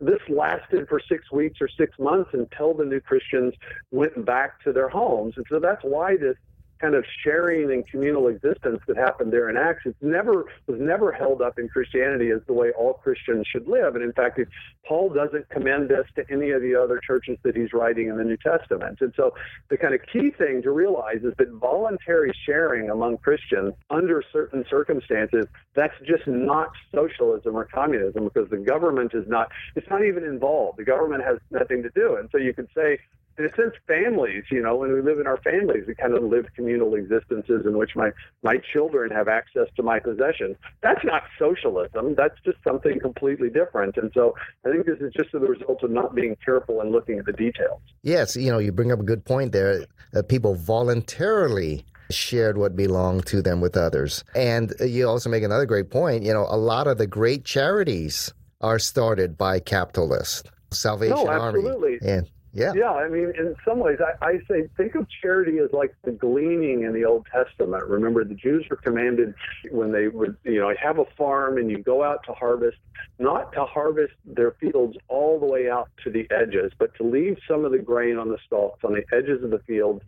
this 0.00 0.20
lasted 0.28 0.88
for 0.88 1.00
six 1.08 1.30
weeks 1.32 1.58
or 1.60 1.68
six 1.78 1.98
months 1.98 2.30
until 2.32 2.74
the 2.74 2.84
new 2.84 3.00
Christians 3.00 3.54
went 3.90 4.24
back 4.24 4.62
to 4.64 4.72
their 4.72 4.88
homes. 4.88 5.34
And 5.36 5.46
so 5.50 5.58
that's 5.58 5.82
why 5.82 6.16
this 6.16 6.36
kind 6.80 6.94
of 6.94 7.04
sharing 7.22 7.70
and 7.72 7.86
communal 7.86 8.28
existence 8.28 8.80
that 8.86 8.96
happened 8.96 9.32
there 9.32 9.48
in 9.48 9.56
Acts. 9.56 9.82
It's 9.84 9.96
never 10.02 10.44
was 10.66 10.80
never 10.80 11.12
held 11.12 11.42
up 11.42 11.58
in 11.58 11.68
Christianity 11.68 12.30
as 12.30 12.40
the 12.46 12.52
way 12.52 12.70
all 12.72 12.94
Christians 12.94 13.46
should 13.50 13.66
live. 13.68 13.94
And 13.94 14.04
in 14.04 14.12
fact, 14.12 14.40
Paul 14.86 15.10
doesn't 15.10 15.48
commend 15.48 15.88
this 15.88 16.06
to 16.16 16.24
any 16.30 16.50
of 16.50 16.62
the 16.62 16.74
other 16.74 17.00
churches 17.04 17.38
that 17.42 17.56
he's 17.56 17.72
writing 17.72 18.08
in 18.08 18.16
the 18.16 18.24
New 18.24 18.36
Testament. 18.36 18.98
And 19.00 19.12
so 19.16 19.34
the 19.68 19.76
kind 19.76 19.94
of 19.94 20.00
key 20.12 20.30
thing 20.30 20.62
to 20.62 20.70
realize 20.70 21.22
is 21.22 21.34
that 21.38 21.50
voluntary 21.52 22.32
sharing 22.44 22.90
among 22.90 23.18
Christians 23.18 23.74
under 23.90 24.22
certain 24.32 24.64
circumstances, 24.68 25.46
that's 25.74 25.94
just 26.06 26.26
not 26.26 26.70
socialism 26.94 27.56
or 27.56 27.64
communism 27.64 28.24
because 28.24 28.48
the 28.50 28.58
government 28.58 29.12
is 29.14 29.26
not 29.26 29.50
it's 29.74 29.88
not 29.88 30.04
even 30.04 30.24
involved. 30.24 30.78
The 30.78 30.84
government 30.84 31.24
has 31.24 31.38
nothing 31.50 31.82
to 31.82 31.90
do. 31.94 32.16
And 32.16 32.28
so 32.30 32.38
you 32.38 32.52
could 32.52 32.68
say 32.74 32.98
in 33.38 33.44
a 33.44 33.54
sense, 33.54 33.74
families, 33.86 34.44
you 34.50 34.62
know, 34.62 34.76
when 34.76 34.92
we 34.92 35.02
live 35.02 35.20
in 35.20 35.26
our 35.26 35.36
families, 35.38 35.84
we 35.86 35.94
kind 35.94 36.14
of 36.14 36.22
live 36.22 36.46
communal 36.54 36.94
existences 36.94 37.66
in 37.66 37.76
which 37.76 37.90
my, 37.94 38.10
my 38.42 38.56
children 38.72 39.10
have 39.10 39.28
access 39.28 39.68
to 39.76 39.82
my 39.82 39.98
possessions. 39.98 40.56
That's 40.82 41.04
not 41.04 41.24
socialism. 41.38 42.14
That's 42.14 42.36
just 42.44 42.58
something 42.64 42.98
completely 43.00 43.50
different. 43.50 43.96
And 43.96 44.10
so 44.14 44.34
I 44.64 44.70
think 44.70 44.86
this 44.86 45.00
is 45.00 45.12
just 45.12 45.32
the 45.32 45.40
result 45.40 45.82
of 45.82 45.90
not 45.90 46.14
being 46.14 46.36
careful 46.44 46.80
and 46.80 46.92
looking 46.92 47.18
at 47.18 47.26
the 47.26 47.32
details. 47.32 47.80
Yes, 48.02 48.36
you 48.36 48.50
know, 48.50 48.58
you 48.58 48.72
bring 48.72 48.90
up 48.90 49.00
a 49.00 49.04
good 49.04 49.24
point 49.24 49.52
there 49.52 49.84
that 50.12 50.28
people 50.28 50.54
voluntarily 50.54 51.84
shared 52.10 52.56
what 52.56 52.76
belonged 52.76 53.26
to 53.26 53.42
them 53.42 53.60
with 53.60 53.76
others. 53.76 54.24
And 54.34 54.72
you 54.80 55.08
also 55.08 55.28
make 55.28 55.42
another 55.42 55.66
great 55.66 55.90
point. 55.90 56.22
You 56.22 56.32
know, 56.32 56.46
a 56.48 56.56
lot 56.56 56.86
of 56.86 56.98
the 56.98 57.06
great 57.06 57.44
charities 57.44 58.32
are 58.60 58.78
started 58.78 59.36
by 59.36 59.60
capitalists. 59.60 60.42
Salvation 60.72 61.16
no, 61.16 61.30
absolutely. 61.30 61.98
Army. 62.00 62.18
And 62.18 62.30
yeah. 62.56 62.72
Yeah. 62.74 62.92
I 62.92 63.08
mean, 63.08 63.32
in 63.36 63.54
some 63.66 63.78
ways, 63.80 63.98
I, 64.00 64.24
I 64.24 64.38
say 64.48 64.68
think 64.76 64.94
of 64.94 65.06
charity 65.22 65.58
as 65.58 65.70
like 65.72 65.94
the 66.04 66.12
gleaning 66.12 66.84
in 66.84 66.92
the 66.92 67.04
Old 67.04 67.26
Testament. 67.32 67.84
Remember, 67.86 68.24
the 68.24 68.34
Jews 68.34 68.66
were 68.70 68.76
commanded 68.76 69.34
when 69.70 69.92
they 69.92 70.08
would, 70.08 70.36
you 70.44 70.60
know, 70.60 70.72
have 70.80 70.98
a 70.98 71.04
farm 71.18 71.58
and 71.58 71.70
you 71.70 71.78
go 71.78 72.02
out 72.02 72.20
to 72.26 72.32
harvest, 72.32 72.78
not 73.18 73.52
to 73.52 73.64
harvest 73.64 74.14
their 74.24 74.52
fields 74.52 74.96
all 75.08 75.25
the 75.38 75.46
way 75.46 75.70
out 75.70 75.90
to 76.04 76.10
the 76.10 76.26
edges, 76.30 76.72
but 76.78 76.94
to 76.96 77.02
leave 77.02 77.38
some 77.48 77.64
of 77.64 77.72
the 77.72 77.78
grain 77.78 78.16
on 78.18 78.28
the 78.28 78.38
stalks 78.46 78.84
on 78.84 78.92
the 78.92 79.04
edges 79.16 79.42
of 79.42 79.50
the 79.50 79.60
fields 79.60 80.02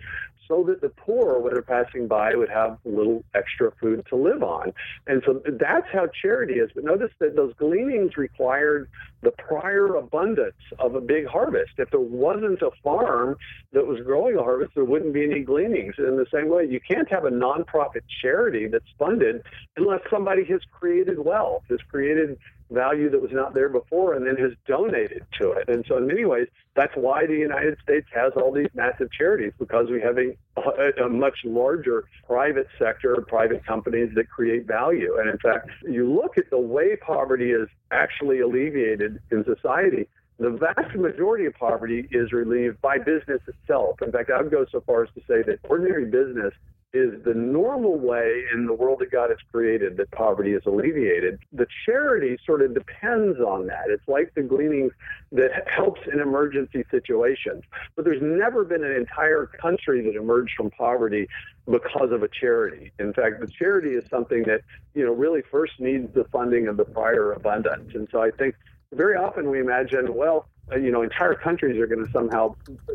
so 0.48 0.64
that 0.64 0.80
the 0.80 0.88
poor, 0.88 1.38
when 1.38 1.52
they're 1.52 1.62
passing 1.62 2.08
by, 2.08 2.34
would 2.34 2.48
have 2.48 2.78
a 2.84 2.88
little 2.88 3.22
extra 3.34 3.70
food 3.78 4.04
to 4.08 4.16
live 4.16 4.42
on. 4.42 4.72
And 5.06 5.22
so 5.24 5.42
that's 5.46 5.86
how 5.92 6.08
charity 6.22 6.54
is. 6.54 6.70
But 6.74 6.84
notice 6.84 7.12
that 7.20 7.36
those 7.36 7.52
gleanings 7.58 8.16
required 8.16 8.88
the 9.22 9.30
prior 9.32 9.96
abundance 9.96 10.56
of 10.78 10.94
a 10.94 11.00
big 11.00 11.26
harvest. 11.26 11.72
If 11.76 11.90
there 11.90 12.00
wasn't 12.00 12.62
a 12.62 12.70
farm 12.82 13.36
that 13.72 13.86
was 13.86 14.00
growing 14.00 14.36
a 14.36 14.42
harvest, 14.42 14.72
there 14.74 14.84
wouldn't 14.84 15.12
be 15.12 15.24
any 15.24 15.40
gleanings. 15.40 15.94
In 15.98 16.16
the 16.16 16.26
same 16.32 16.48
way, 16.48 16.64
you 16.64 16.80
can't 16.80 17.10
have 17.10 17.24
a 17.24 17.30
nonprofit 17.30 18.02
charity 18.22 18.68
that's 18.68 18.88
funded 18.98 19.42
unless 19.76 20.00
somebody 20.10 20.44
has 20.44 20.60
created 20.72 21.18
wealth, 21.18 21.64
has 21.68 21.80
created 21.90 22.38
value 22.70 23.10
that 23.10 23.20
was 23.20 23.30
not 23.32 23.54
there 23.54 23.68
before 23.68 24.14
and 24.14 24.26
then 24.26 24.36
has 24.36 24.52
donated 24.66 25.24
to 25.40 25.52
it. 25.52 25.68
And 25.68 25.84
so, 25.88 25.96
in 25.96 26.06
many 26.06 26.24
ways, 26.24 26.48
that's 26.74 26.94
why 26.94 27.26
the 27.26 27.36
United 27.36 27.78
States 27.82 28.06
has 28.14 28.32
all 28.36 28.52
these 28.52 28.68
massive 28.74 29.10
charities 29.10 29.52
because 29.58 29.88
we 29.90 30.00
have 30.00 30.18
a, 30.18 31.04
a, 31.04 31.08
much 31.08 31.38
larger 31.44 32.04
private 32.26 32.68
sector, 32.78 33.16
private 33.26 33.64
companies 33.66 34.10
that 34.14 34.28
create 34.28 34.66
value. 34.66 35.16
And 35.18 35.28
in 35.28 35.38
fact, 35.38 35.70
you 35.88 36.12
look 36.12 36.38
at 36.38 36.50
the 36.50 36.58
way 36.58 36.96
poverty 36.96 37.52
is 37.52 37.68
actually 37.90 38.40
alleviated 38.40 39.20
in 39.30 39.44
society. 39.44 40.08
The 40.38 40.50
vast 40.50 40.94
majority 40.94 41.46
of 41.46 41.54
poverty 41.54 42.06
is 42.12 42.32
relieved 42.32 42.80
by 42.80 42.98
business 42.98 43.40
itself. 43.48 44.00
In 44.02 44.12
fact, 44.12 44.30
I 44.30 44.40
would 44.40 44.52
go 44.52 44.64
so 44.70 44.80
far 44.82 45.02
as 45.02 45.08
to 45.14 45.20
say 45.26 45.42
that 45.42 45.58
ordinary 45.64 46.04
business 46.04 46.54
is 46.94 47.22
the 47.22 47.34
normal 47.34 47.98
way 47.98 48.44
in 48.52 48.66
the 48.66 48.72
world 48.72 49.00
that 49.00 49.10
God 49.10 49.28
has 49.28 49.38
created 49.52 49.98
that 49.98 50.10
poverty 50.10 50.52
is 50.52 50.62
alleviated. 50.64 51.38
The 51.52 51.66
charity 51.84 52.38
sort 52.46 52.62
of 52.62 52.72
depends 52.72 53.38
on 53.40 53.66
that. 53.66 53.84
It's 53.88 54.08
like 54.08 54.32
the 54.34 54.42
gleanings 54.42 54.92
that 55.32 55.50
helps 55.68 56.00
in 56.10 56.18
emergency 56.20 56.84
situations. 56.90 57.62
But 57.94 58.06
there's 58.06 58.22
never 58.22 58.64
been 58.64 58.84
an 58.84 58.92
entire 58.92 59.46
country 59.46 60.02
that 60.02 60.16
emerged 60.16 60.54
from 60.56 60.70
poverty 60.70 61.28
because 61.70 62.10
of 62.10 62.22
a 62.22 62.28
charity. 62.28 62.90
In 62.98 63.12
fact, 63.12 63.40
the 63.40 63.48
charity 63.48 63.90
is 63.90 64.04
something 64.08 64.44
that, 64.44 64.62
you 64.94 65.04
know, 65.04 65.12
really 65.12 65.42
first 65.50 65.72
needs 65.78 66.12
the 66.14 66.24
funding 66.32 66.68
of 66.68 66.78
the 66.78 66.84
prior 66.84 67.32
abundance. 67.32 67.94
And 67.94 68.08
so 68.10 68.22
I 68.22 68.30
think 68.30 68.54
very 68.94 69.16
often 69.16 69.50
we 69.50 69.60
imagine, 69.60 70.14
well, 70.14 70.48
Uh, 70.70 70.76
you 70.76 70.90
know, 70.90 71.02
entire 71.02 71.34
countries 71.34 71.80
are 71.80 71.86
going 71.86 72.04
to 72.04 72.12
somehow 72.12 72.54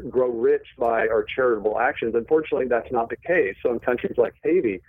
grow 0.10 0.30
rich 0.30 0.66
by 0.78 1.08
our 1.08 1.24
charitable 1.24 1.80
actions. 1.80 2.14
Unfortunately, 2.16 2.68
that's 2.68 2.92
not 2.92 3.10
the 3.10 3.18
case. 3.18 3.56
So 3.64 3.72
in 3.72 3.80
countries 3.80 4.14
like 4.18 4.36
Haiti, 4.44 4.82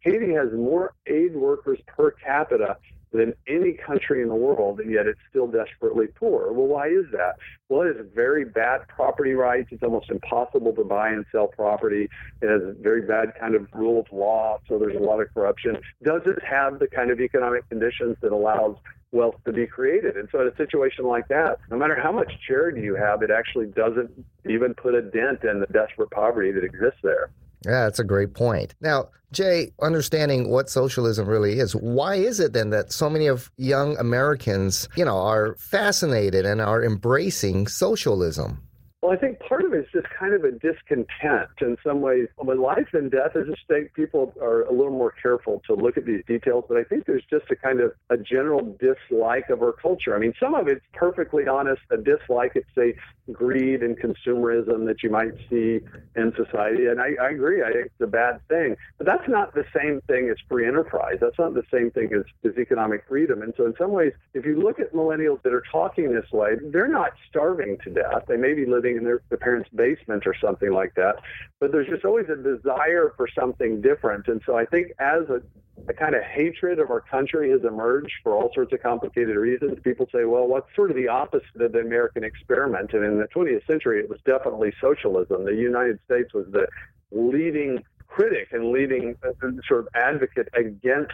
Haiti 0.00 0.32
has 0.32 0.52
more 0.52 0.94
aid 1.06 1.34
workers 1.34 1.78
per 1.86 2.12
capita 2.12 2.76
than 3.12 3.34
any 3.46 3.72
country 3.72 4.22
in 4.22 4.28
the 4.28 4.34
world, 4.34 4.80
and 4.80 4.90
yet 4.90 5.06
it's 5.06 5.20
still 5.30 5.46
desperately 5.46 6.06
poor. 6.06 6.52
Well, 6.52 6.66
why 6.66 6.88
is 6.88 7.06
that? 7.12 7.36
Well, 7.68 7.82
it 7.82 7.96
has 7.96 8.06
very 8.14 8.44
bad 8.44 8.86
property 8.88 9.32
rights. 9.32 9.68
It's 9.70 9.82
almost 9.82 10.10
impossible 10.10 10.72
to 10.74 10.84
buy 10.84 11.08
and 11.08 11.24
sell 11.32 11.48
property. 11.48 12.08
It 12.42 12.48
has 12.48 12.62
a 12.62 12.72
very 12.72 13.02
bad 13.02 13.32
kind 13.38 13.54
of 13.54 13.66
rule 13.72 14.00
of 14.00 14.06
law, 14.12 14.58
so 14.68 14.78
there's 14.78 14.96
a 14.96 15.02
lot 15.02 15.20
of 15.20 15.32
corruption. 15.32 15.78
Does 16.02 16.22
it 16.26 16.42
have 16.44 16.78
the 16.78 16.86
kind 16.86 17.10
of 17.10 17.20
economic 17.20 17.68
conditions 17.68 18.16
that 18.22 18.32
allows 18.32 18.76
wealth 19.12 19.36
to 19.44 19.52
be 19.52 19.66
created. 19.66 20.16
And 20.16 20.28
so, 20.30 20.40
in 20.40 20.48
a 20.48 20.56
situation 20.56 21.06
like 21.06 21.28
that, 21.28 21.58
no 21.70 21.76
matter 21.76 21.98
how 22.00 22.12
much 22.12 22.32
charity 22.46 22.82
you 22.82 22.94
have, 22.94 23.22
it 23.22 23.30
actually 23.30 23.66
doesn't 23.66 24.10
even 24.48 24.74
put 24.74 24.94
a 24.94 25.02
dent 25.02 25.44
in 25.44 25.60
the 25.60 25.66
desperate 25.66 26.10
poverty 26.10 26.52
that 26.52 26.64
exists 26.64 27.00
there. 27.02 27.30
Yeah, 27.64 27.84
that's 27.84 27.98
a 27.98 28.04
great 28.04 28.34
point. 28.34 28.74
Now, 28.80 29.08
Jay, 29.32 29.72
understanding 29.82 30.48
what 30.48 30.70
socialism 30.70 31.28
really 31.28 31.58
is, 31.58 31.76
why 31.76 32.14
is 32.14 32.40
it 32.40 32.52
then 32.52 32.70
that 32.70 32.92
so 32.92 33.10
many 33.10 33.26
of 33.26 33.50
young 33.56 33.96
Americans, 33.98 34.88
you 34.96 35.04
know, 35.04 35.18
are 35.18 35.54
fascinated 35.56 36.46
and 36.46 36.60
are 36.60 36.82
embracing 36.82 37.66
socialism? 37.66 38.62
Well, 39.02 39.12
I 39.12 39.16
think 39.16 39.38
part 39.38 39.64
of 39.64 39.72
it 39.74 39.78
is 39.78 39.86
just 39.92 40.08
kind 40.18 40.34
of 40.34 40.42
a 40.42 40.50
discontent 40.50 41.50
in 41.60 41.76
some 41.84 42.00
ways. 42.00 42.26
When 42.36 42.60
life 42.60 42.88
and 42.94 43.10
death 43.10 43.36
is 43.36 43.48
at 43.48 43.58
stake, 43.64 43.94
people 43.94 44.34
are 44.40 44.62
a 44.62 44.72
little 44.72 44.90
more 44.90 45.14
careful 45.22 45.62
to 45.68 45.74
look 45.74 45.96
at 45.96 46.04
these 46.04 46.24
details. 46.26 46.64
But 46.68 46.78
I 46.78 46.84
think 46.84 47.06
there's 47.06 47.24
just 47.30 47.44
a 47.50 47.56
kind 47.56 47.80
of 47.80 47.92
a 48.10 48.16
general 48.16 48.76
dislike 48.80 49.50
of 49.50 49.62
our 49.62 49.72
culture. 49.72 50.16
I 50.16 50.18
mean, 50.18 50.34
some 50.40 50.54
of 50.54 50.66
it's 50.66 50.84
perfectly 50.94 51.46
honest, 51.46 51.80
a 51.90 51.96
dislike 51.96 52.56
at, 52.56 52.64
say, 52.74 52.96
greed 53.32 53.82
and 53.82 53.98
consumerism 53.98 54.86
that 54.86 55.02
you 55.02 55.10
might 55.10 55.32
see 55.50 55.80
in 56.16 56.32
society. 56.36 56.86
And 56.86 57.00
I, 57.00 57.10
I 57.20 57.30
agree, 57.30 57.62
I 57.62 57.72
think 57.72 57.86
it's 57.86 58.00
a 58.00 58.06
bad 58.06 58.40
thing. 58.48 58.76
But 58.96 59.06
that's 59.06 59.28
not 59.28 59.54
the 59.54 59.64
same 59.76 60.00
thing 60.06 60.28
as 60.30 60.36
free 60.48 60.66
enterprise. 60.66 61.18
That's 61.20 61.38
not 61.38 61.54
the 61.54 61.64
same 61.72 61.90
thing 61.90 62.12
as, 62.14 62.24
as 62.44 62.58
economic 62.58 63.04
freedom. 63.08 63.42
And 63.42 63.52
so, 63.56 63.66
in 63.66 63.74
some 63.78 63.92
ways, 63.92 64.12
if 64.34 64.44
you 64.44 64.60
look 64.60 64.80
at 64.80 64.92
millennials 64.92 65.42
that 65.42 65.52
are 65.52 65.64
talking 65.70 66.12
this 66.12 66.30
way, 66.32 66.56
they're 66.62 66.88
not 66.88 67.12
starving 67.28 67.78
to 67.84 67.90
death. 67.90 68.24
They 68.26 68.36
may 68.36 68.54
be 68.54 68.66
living 68.66 68.96
in 68.96 69.04
their, 69.04 69.20
their 69.28 69.38
parents' 69.38 69.68
basement 69.74 70.26
or 70.26 70.34
something 70.40 70.72
like 70.72 70.94
that. 70.94 71.16
But 71.60 71.72
there's 71.72 71.88
just 71.88 72.04
always 72.04 72.26
a 72.28 72.36
desire 72.36 73.12
for 73.16 73.28
something 73.28 73.80
different. 73.80 74.28
And 74.28 74.40
so 74.46 74.56
I 74.56 74.64
think 74.64 74.92
as 74.98 75.28
a, 75.28 75.42
a 75.88 75.94
kind 75.94 76.14
of 76.14 76.22
hatred 76.22 76.78
of 76.78 76.90
our 76.90 77.00
country 77.00 77.50
has 77.50 77.64
emerged 77.64 78.12
for 78.22 78.34
all 78.34 78.50
sorts 78.54 78.72
of 78.72 78.82
complicated 78.82 79.36
reasons. 79.36 79.78
People 79.82 80.06
say, 80.12 80.24
well, 80.24 80.46
what's 80.46 80.68
sort 80.76 80.90
of 80.90 80.96
the 80.96 81.08
opposite 81.08 81.60
of 81.60 81.72
the 81.72 81.78
American 81.78 82.24
experiment? 82.24 82.92
And 82.92 83.04
in 83.04 83.18
the 83.18 83.28
20th 83.34 83.66
century, 83.66 84.00
it 84.00 84.10
was 84.10 84.20
definitely 84.26 84.72
socialism. 84.80 85.44
The 85.44 85.54
United 85.54 85.98
States 86.04 86.34
was 86.34 86.46
the 86.52 86.66
leading 87.10 87.82
critic 88.08 88.48
and 88.52 88.72
leading 88.72 89.14
uh, 89.22 89.30
sort 89.66 89.80
of 89.80 89.88
advocate 89.94 90.48
against 90.54 91.12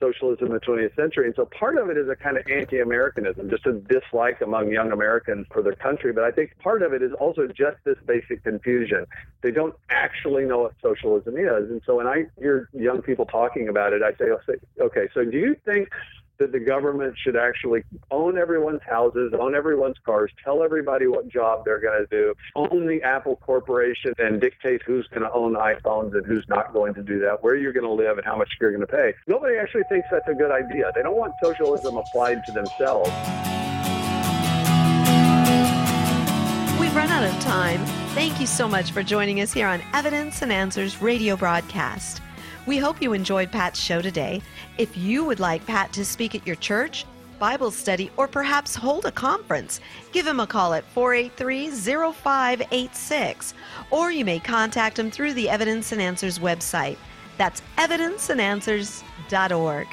socialism 0.00 0.48
in 0.48 0.52
the 0.52 0.60
20th 0.60 0.94
century. 0.94 1.26
And 1.26 1.34
so 1.34 1.46
part 1.46 1.78
of 1.78 1.88
it 1.88 1.96
is 1.96 2.08
a 2.08 2.14
kind 2.14 2.36
of 2.36 2.44
anti-Americanism, 2.50 3.48
just 3.50 3.66
a 3.66 3.72
dislike 3.72 4.40
among 4.40 4.70
young 4.70 4.92
Americans 4.92 5.46
for 5.52 5.62
their 5.62 5.74
country. 5.74 6.12
But 6.12 6.24
I 6.24 6.30
think 6.30 6.56
part 6.58 6.82
of 6.82 6.92
it 6.92 7.02
is 7.02 7.12
also 7.18 7.46
just 7.46 7.78
this 7.84 7.96
basic 8.06 8.44
confusion. 8.44 9.06
They 9.42 9.50
don't 9.50 9.74
actually 9.90 10.44
know 10.44 10.58
what 10.60 10.74
socialism 10.82 11.36
is. 11.36 11.70
And 11.70 11.80
so 11.86 11.96
when 11.96 12.06
I 12.06 12.24
hear 12.38 12.68
young 12.72 13.02
people 13.02 13.24
talking 13.24 13.68
about 13.68 13.92
it, 13.92 14.02
I 14.02 14.12
say, 14.12 14.30
okay, 14.80 15.08
so 15.14 15.24
do 15.24 15.38
you 15.38 15.56
think 15.64 15.88
that 16.38 16.52
the 16.52 16.60
government 16.60 17.14
should 17.16 17.36
actually 17.36 17.84
own 18.10 18.38
everyone's 18.38 18.82
houses, 18.82 19.32
own 19.38 19.54
everyone's 19.54 19.96
cars, 20.04 20.30
tell 20.42 20.62
everybody 20.62 21.06
what 21.06 21.28
job 21.28 21.64
they're 21.64 21.80
going 21.80 21.98
to 21.98 22.06
do, 22.10 22.34
own 22.56 22.86
the 22.86 23.02
Apple 23.02 23.36
Corporation, 23.36 24.12
and 24.18 24.40
dictate 24.40 24.82
who's 24.82 25.06
going 25.08 25.22
to 25.22 25.32
own 25.32 25.54
iPhones 25.54 26.14
and 26.14 26.26
who's 26.26 26.44
not 26.48 26.72
going 26.72 26.94
to 26.94 27.02
do 27.02 27.18
that, 27.20 27.42
where 27.42 27.56
you're 27.56 27.72
going 27.72 27.86
to 27.86 27.92
live, 27.92 28.18
and 28.18 28.26
how 28.26 28.36
much 28.36 28.48
you're 28.60 28.70
going 28.70 28.80
to 28.80 28.86
pay. 28.86 29.14
Nobody 29.26 29.56
actually 29.56 29.84
thinks 29.88 30.08
that's 30.10 30.28
a 30.28 30.34
good 30.34 30.50
idea. 30.50 30.90
They 30.94 31.02
don't 31.02 31.16
want 31.16 31.34
socialism 31.42 31.96
applied 31.96 32.44
to 32.46 32.52
themselves. 32.52 33.10
We've 36.80 36.94
run 36.94 37.08
out 37.08 37.24
of 37.24 37.40
time. 37.40 37.84
Thank 38.14 38.40
you 38.40 38.46
so 38.46 38.68
much 38.68 38.92
for 38.92 39.02
joining 39.02 39.40
us 39.40 39.52
here 39.52 39.66
on 39.66 39.82
Evidence 39.92 40.42
and 40.42 40.52
Answers 40.52 41.00
radio 41.02 41.36
broadcast. 41.36 42.20
We 42.66 42.78
hope 42.78 43.02
you 43.02 43.12
enjoyed 43.12 43.52
Pat's 43.52 43.78
show 43.78 44.00
today. 44.00 44.40
If 44.78 44.96
you 44.96 45.22
would 45.24 45.38
like 45.38 45.66
Pat 45.66 45.92
to 45.92 46.02
speak 46.04 46.34
at 46.34 46.46
your 46.46 46.56
church, 46.56 47.04
Bible 47.38 47.70
study, 47.70 48.10
or 48.16 48.26
perhaps 48.26 48.74
hold 48.74 49.04
a 49.04 49.12
conference, 49.12 49.80
give 50.12 50.26
him 50.26 50.40
a 50.40 50.46
call 50.46 50.72
at 50.72 50.88
483 50.92 51.68
0586, 51.70 53.52
or 53.90 54.10
you 54.10 54.24
may 54.24 54.38
contact 54.38 54.98
him 54.98 55.10
through 55.10 55.34
the 55.34 55.50
Evidence 55.50 55.92
and 55.92 56.00
Answers 56.00 56.38
website. 56.38 56.96
That's 57.36 57.60
evidenceandanswers.org. 57.76 59.86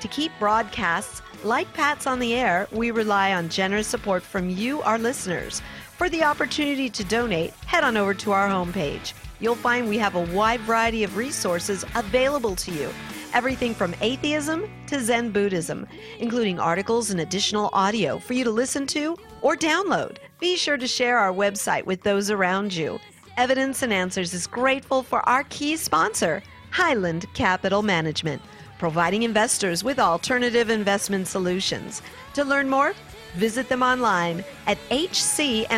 To 0.00 0.08
keep 0.08 0.32
broadcasts 0.40 1.22
like 1.44 1.72
Pat's 1.74 2.08
on 2.08 2.18
the 2.18 2.34
air, 2.34 2.66
we 2.72 2.90
rely 2.90 3.34
on 3.34 3.48
generous 3.48 3.86
support 3.86 4.24
from 4.24 4.50
you, 4.50 4.82
our 4.82 4.98
listeners. 4.98 5.62
For 5.96 6.08
the 6.08 6.24
opportunity 6.24 6.90
to 6.90 7.04
donate, 7.04 7.52
head 7.66 7.84
on 7.84 7.96
over 7.96 8.14
to 8.14 8.32
our 8.32 8.48
homepage. 8.48 9.12
You'll 9.40 9.54
find 9.54 9.88
we 9.88 9.98
have 9.98 10.14
a 10.14 10.34
wide 10.34 10.60
variety 10.60 11.04
of 11.04 11.16
resources 11.16 11.84
available 11.94 12.56
to 12.56 12.72
you. 12.72 12.90
Everything 13.34 13.74
from 13.74 13.94
atheism 14.00 14.70
to 14.86 15.00
Zen 15.00 15.30
Buddhism, 15.30 15.86
including 16.18 16.58
articles 16.58 17.10
and 17.10 17.20
additional 17.20 17.68
audio 17.72 18.18
for 18.18 18.32
you 18.32 18.44
to 18.44 18.50
listen 18.50 18.86
to 18.88 19.16
or 19.42 19.56
download. 19.56 20.16
Be 20.40 20.56
sure 20.56 20.78
to 20.78 20.86
share 20.86 21.18
our 21.18 21.32
website 21.32 21.84
with 21.84 22.02
those 22.02 22.30
around 22.30 22.74
you. 22.74 22.98
Evidence 23.36 23.82
and 23.82 23.92
Answers 23.92 24.32
is 24.32 24.46
grateful 24.46 25.02
for 25.02 25.20
our 25.28 25.44
key 25.44 25.76
sponsor, 25.76 26.42
Highland 26.70 27.26
Capital 27.34 27.82
Management, 27.82 28.40
providing 28.78 29.22
investors 29.22 29.84
with 29.84 29.98
alternative 29.98 30.70
investment 30.70 31.26
solutions. 31.26 32.00
To 32.34 32.44
learn 32.44 32.70
more, 32.70 32.94
visit 33.34 33.68
them 33.68 33.82
online 33.82 34.42
at 34.66 34.78
hcmlp.com. 34.88 35.68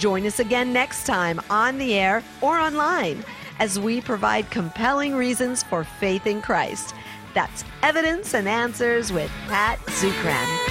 Join 0.00 0.24
us 0.24 0.40
again 0.40 0.72
next 0.72 1.04
time 1.04 1.42
on 1.50 1.76
the 1.76 1.92
air 1.92 2.24
or 2.40 2.58
online 2.58 3.22
as 3.58 3.78
we 3.78 4.00
provide 4.00 4.50
compelling 4.50 5.14
reasons 5.14 5.62
for 5.62 5.84
faith 5.84 6.26
in 6.26 6.40
Christ. 6.40 6.94
That's 7.34 7.64
Evidence 7.82 8.32
and 8.32 8.48
Answers 8.48 9.12
with 9.12 9.30
Pat 9.46 9.78
Zukeran. 9.88 10.70